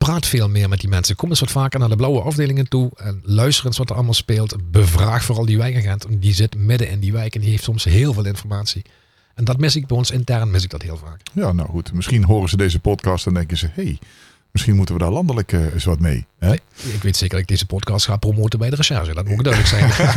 [0.05, 1.17] praat veel meer met die mensen.
[1.17, 4.15] Kom eens wat vaker naar de blauwe afdelingen toe en luister eens wat er allemaal
[4.15, 4.71] speelt.
[4.71, 6.07] Bevraag vooral die wijkagent.
[6.09, 8.83] Die zit midden in die wijk en die heeft soms heel veel informatie.
[9.35, 11.21] En dat mis ik bij ons intern, mis ik dat heel vaak.
[11.33, 11.93] Ja, nou goed.
[11.93, 13.99] Misschien horen ze deze podcast en denken ze, hey,
[14.53, 16.27] Misschien moeten we daar landelijk uh, eens wat mee.
[16.39, 16.53] Hè?
[16.53, 19.15] Ik weet zeker dat ik deze podcast ga promoten bij de recherche.
[19.15, 20.11] Dat moet ook duidelijk zijn.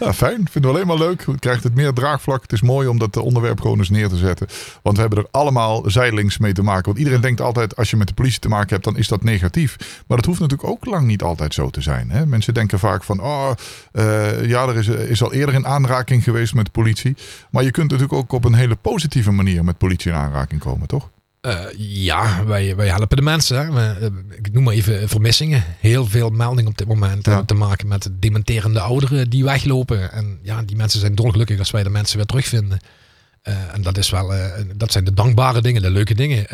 [0.00, 0.48] ja, fijn.
[0.50, 1.26] Vinden we alleen maar leuk.
[1.26, 2.42] Het krijgt het meer draagvlak.
[2.42, 4.46] Het is mooi om dat onderwerp gewoon eens neer te zetten.
[4.82, 6.84] Want we hebben er allemaal zijlings mee te maken.
[6.84, 9.22] Want iedereen denkt altijd als je met de politie te maken hebt, dan is dat
[9.22, 9.76] negatief.
[10.06, 12.10] Maar dat hoeft natuurlijk ook lang niet altijd zo te zijn.
[12.10, 12.26] Hè?
[12.26, 13.50] Mensen denken vaak van, oh,
[13.92, 17.16] uh, ja, er is, is al eerder in aanraking geweest met de politie.
[17.50, 20.86] Maar je kunt natuurlijk ook op een hele positieve manier met politie in aanraking komen,
[20.86, 21.08] toch?
[21.48, 23.74] Uh, ja, wij, wij helpen de mensen.
[23.74, 25.64] We, eh, ik noem maar even vermissingen.
[25.80, 27.44] Heel veel meldingen op dit moment ja.
[27.44, 30.12] te maken met dementerende ouderen die weglopen.
[30.12, 32.78] En ja, die mensen zijn dolgelukkig als wij de mensen weer terugvinden.
[33.44, 34.32] Uh, en dat, is wel,
[34.76, 36.46] dat zijn de dankbare dingen, de leuke dingen.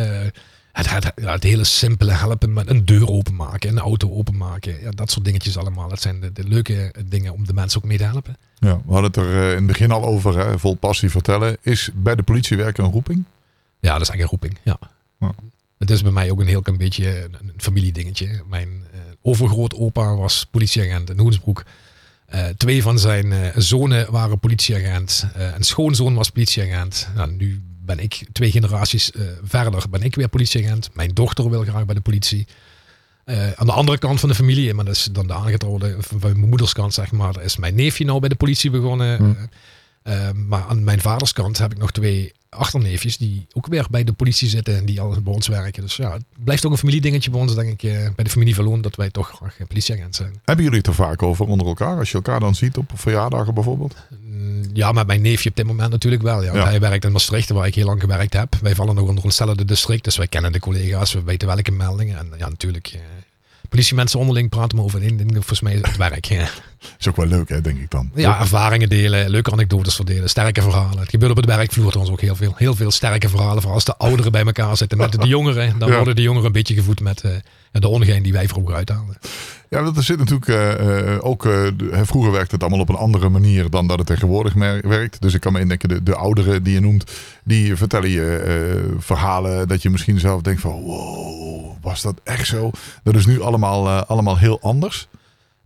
[0.72, 4.80] Het, het, het, hele simpele helpen met een deur openmaken, een auto openmaken.
[4.80, 5.88] Ja, dat soort dingetjes allemaal.
[5.88, 8.36] Dat zijn de, de, leuke dingen om de mensen ook mee te helpen.
[8.58, 11.56] Ja, we hadden het er in het begin al over, hè, vol passie vertellen.
[11.62, 13.24] Is bij de politie werken een roeping?
[13.84, 14.58] Ja, dat is eigenlijk een roeping.
[14.64, 14.78] Ja.
[15.20, 15.34] ja.
[15.78, 18.42] Het is bij mij ook een heel klein beetje een, familiedingetje.
[18.48, 21.64] Mijn uh, overgrootopa was politieagent in Hoensbroek.
[22.34, 25.26] Uh, twee van zijn uh, zonen waren politieagent.
[25.34, 27.08] een schoonzoon was politieagent.
[27.14, 29.10] Nou, nu ben ik twee generaties
[29.42, 30.90] verder, ben ik weer politieagent.
[30.94, 32.46] Mijn dochter wil graag bij de politie.
[33.54, 36.48] aan de andere kant van de familie, maar dat is dan de aangetrouwde van mijn
[36.48, 39.36] moederskant, zeg maar, is mijn neefje nou bij de politie begonnen.
[40.04, 40.46] Hm.
[40.48, 44.48] maar aan mijn vaderskant heb ik nog twee achterneefjes die ook weer bij de politie
[44.48, 45.82] zitten en die al bij ons werken.
[45.82, 48.54] Dus ja, het blijft ook een familiedingetje bij ons, denk ik, eh, bij de familie
[48.54, 50.40] Verloon, dat wij toch graag politieagent zijn.
[50.44, 53.54] Hebben jullie het er vaak over onder elkaar, als je elkaar dan ziet op verjaardagen
[53.54, 53.96] bijvoorbeeld?
[54.20, 56.42] Mm, ja, met mijn neefje op dit moment natuurlijk wel.
[56.42, 56.64] Ja.
[56.64, 58.54] Hij werkt in Maastricht, waar ik heel lang gewerkt heb.
[58.60, 62.18] Wij vallen nog onder hetzelfde district, dus wij kennen de collega's, we weten welke meldingen.
[62.18, 63.00] En ja, natuurlijk, eh,
[63.74, 66.24] politiemensen onderling praten over één ding, volgens mij het werk.
[66.24, 66.48] Ja.
[66.98, 68.10] Is ook wel leuk, hè, denk ik dan.
[68.14, 70.98] Ja, ervaringen delen, leuke anekdotes verdelen, sterke verhalen.
[70.98, 72.52] Het gebeurt op het werkvloer trouwens ook heel veel.
[72.56, 73.56] Heel veel sterke verhalen.
[73.56, 75.78] Vooral als de ouderen bij elkaar zitten met de jongeren.
[75.78, 77.32] Dan worden de jongeren een beetje gevoed met uh,
[77.72, 79.18] de ongein die wij vroeger uithaalden.
[79.74, 80.48] Ja, dat zit natuurlijk
[80.80, 81.44] uh, ook.
[81.44, 81.68] Uh,
[82.02, 85.20] vroeger werkte het allemaal op een andere manier dan dat het tegenwoordig werkt.
[85.20, 87.12] Dus ik kan me indenken, de, de ouderen die je noemt,
[87.44, 92.70] die vertellen je verhalen dat je misschien zelf denkt van wow was dat echt zo?
[93.02, 95.08] Dat is nu allemaal, allemaal heel anders.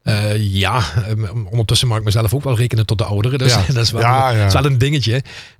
[0.09, 3.39] Uh, ja, um, ondertussen maak ik mezelf ook wel rekenen tot de ouderen.
[3.39, 3.65] Dus ja.
[3.73, 4.47] dat, is wel, ja, ja.
[4.47, 5.13] is wel een dingetje.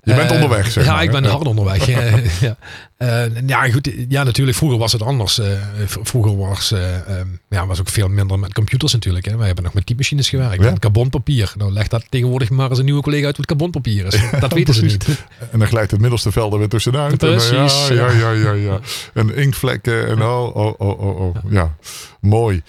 [0.03, 1.85] Je bent uh, onderweg, zeg Ja, maar, ik ben hard onderweg.
[1.85, 2.55] ja.
[3.03, 3.91] Uh, ja, goed.
[4.09, 5.41] Ja, natuurlijk, vroeger was het anders.
[5.85, 9.25] vroeger was, um, ja, was ook veel minder met computers natuurlijk.
[9.25, 9.37] Hè.
[9.37, 10.59] Wij hebben nog met typemachines gewerkt.
[10.59, 11.53] Met carbonpapier.
[11.57, 14.39] Nou, leg dat tegenwoordig maar eens een nieuwe collega uit wat carbonpapier is.
[14.39, 15.07] Dat weten ze niet.
[15.51, 17.17] En dan glijdt het middelste veld er weer tussenuit.
[17.17, 17.89] Precies.
[17.89, 18.79] En, ja, ja, ja, ja,
[19.13, 21.35] En inktvlekken en oh, oh, oh, oh, oh.
[21.49, 21.75] Ja,
[22.19, 22.61] mooi.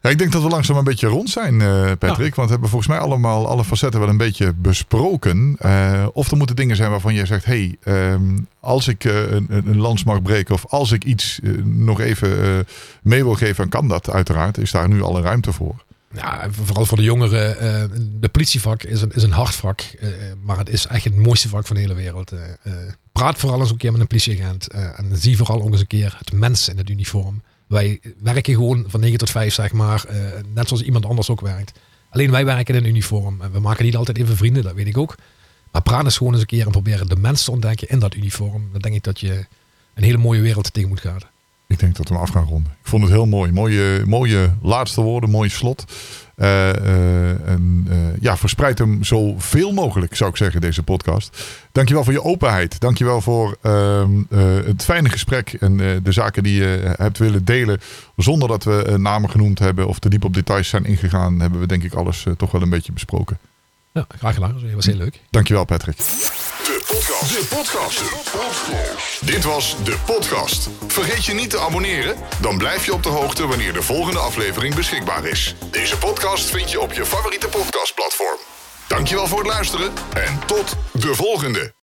[0.00, 2.28] Ja, ik denk dat we langzaam een beetje rond zijn, uh, Patrick.
[2.28, 2.34] Ja.
[2.34, 5.56] Want we hebben volgens mij allemaal alle facetten wel een beetje besproken.
[5.64, 9.46] Uh, of er moeten dingen zijn waarvan jij zegt: hey, um, als ik uh, een,
[9.48, 12.66] een lans mag breken of als ik iets nog even
[13.02, 14.58] mee wil geven, kan dat uiteraard.
[14.58, 15.84] Is daar nu al een ruimte voor?
[16.14, 18.20] Ja, vooral voor de jongeren.
[18.20, 19.82] de politievak is een, is een hard vak.
[20.42, 22.32] maar het is echt het mooiste vak van de hele wereld.
[23.12, 24.66] praat vooral eens een keer met een politieagent.
[24.66, 27.42] en zie vooral ook eens een keer het mens in het uniform.
[27.68, 30.04] Wij werken gewoon van 9 tot 5, zeg maar.
[30.10, 30.16] Uh,
[30.54, 31.78] net zoals iemand anders ook werkt.
[32.10, 33.40] Alleen wij werken in uniform.
[33.40, 35.14] En we maken niet altijd even vrienden, dat weet ik ook.
[35.72, 38.14] Maar praat eens gewoon eens een keer en proberen de mensen te ontdekken in dat
[38.14, 38.68] uniform.
[38.72, 39.46] Dan denk ik dat je
[39.94, 41.20] een hele mooie wereld tegen moet gaan.
[41.66, 42.72] Ik denk dat we af gaan ronden.
[42.72, 43.52] Ik vond het heel mooi.
[43.52, 45.84] Mooie, mooie laatste woorden, mooi slot.
[46.40, 51.44] Uh, uh, en uh, ja, verspreid hem zoveel mogelijk, zou ik zeggen, deze podcast.
[51.72, 52.80] Dankjewel voor je openheid.
[52.80, 54.22] Dankjewel voor ehm,
[54.64, 57.80] het fijne gesprek en de zaken die je hebt willen delen.
[58.16, 61.66] Zonder dat we namen genoemd hebben of te diep op details zijn ingegaan, hebben we
[61.66, 63.38] denk ik alles toch wel een beetje besproken.
[63.92, 64.52] Ja, graag gedaan.
[64.52, 65.20] Dat was heel leuk.
[65.30, 65.96] Dankjewel, Patrick.
[67.18, 68.02] De podcast.
[69.20, 70.68] Dit was de podcast.
[70.86, 74.74] Vergeet je niet te abonneren, dan blijf je op de hoogte wanneer de volgende aflevering
[74.74, 75.54] beschikbaar is.
[75.70, 78.38] Deze podcast vind je op je favoriete podcastplatform.
[78.88, 81.72] Dankjewel voor het luisteren en tot de volgende.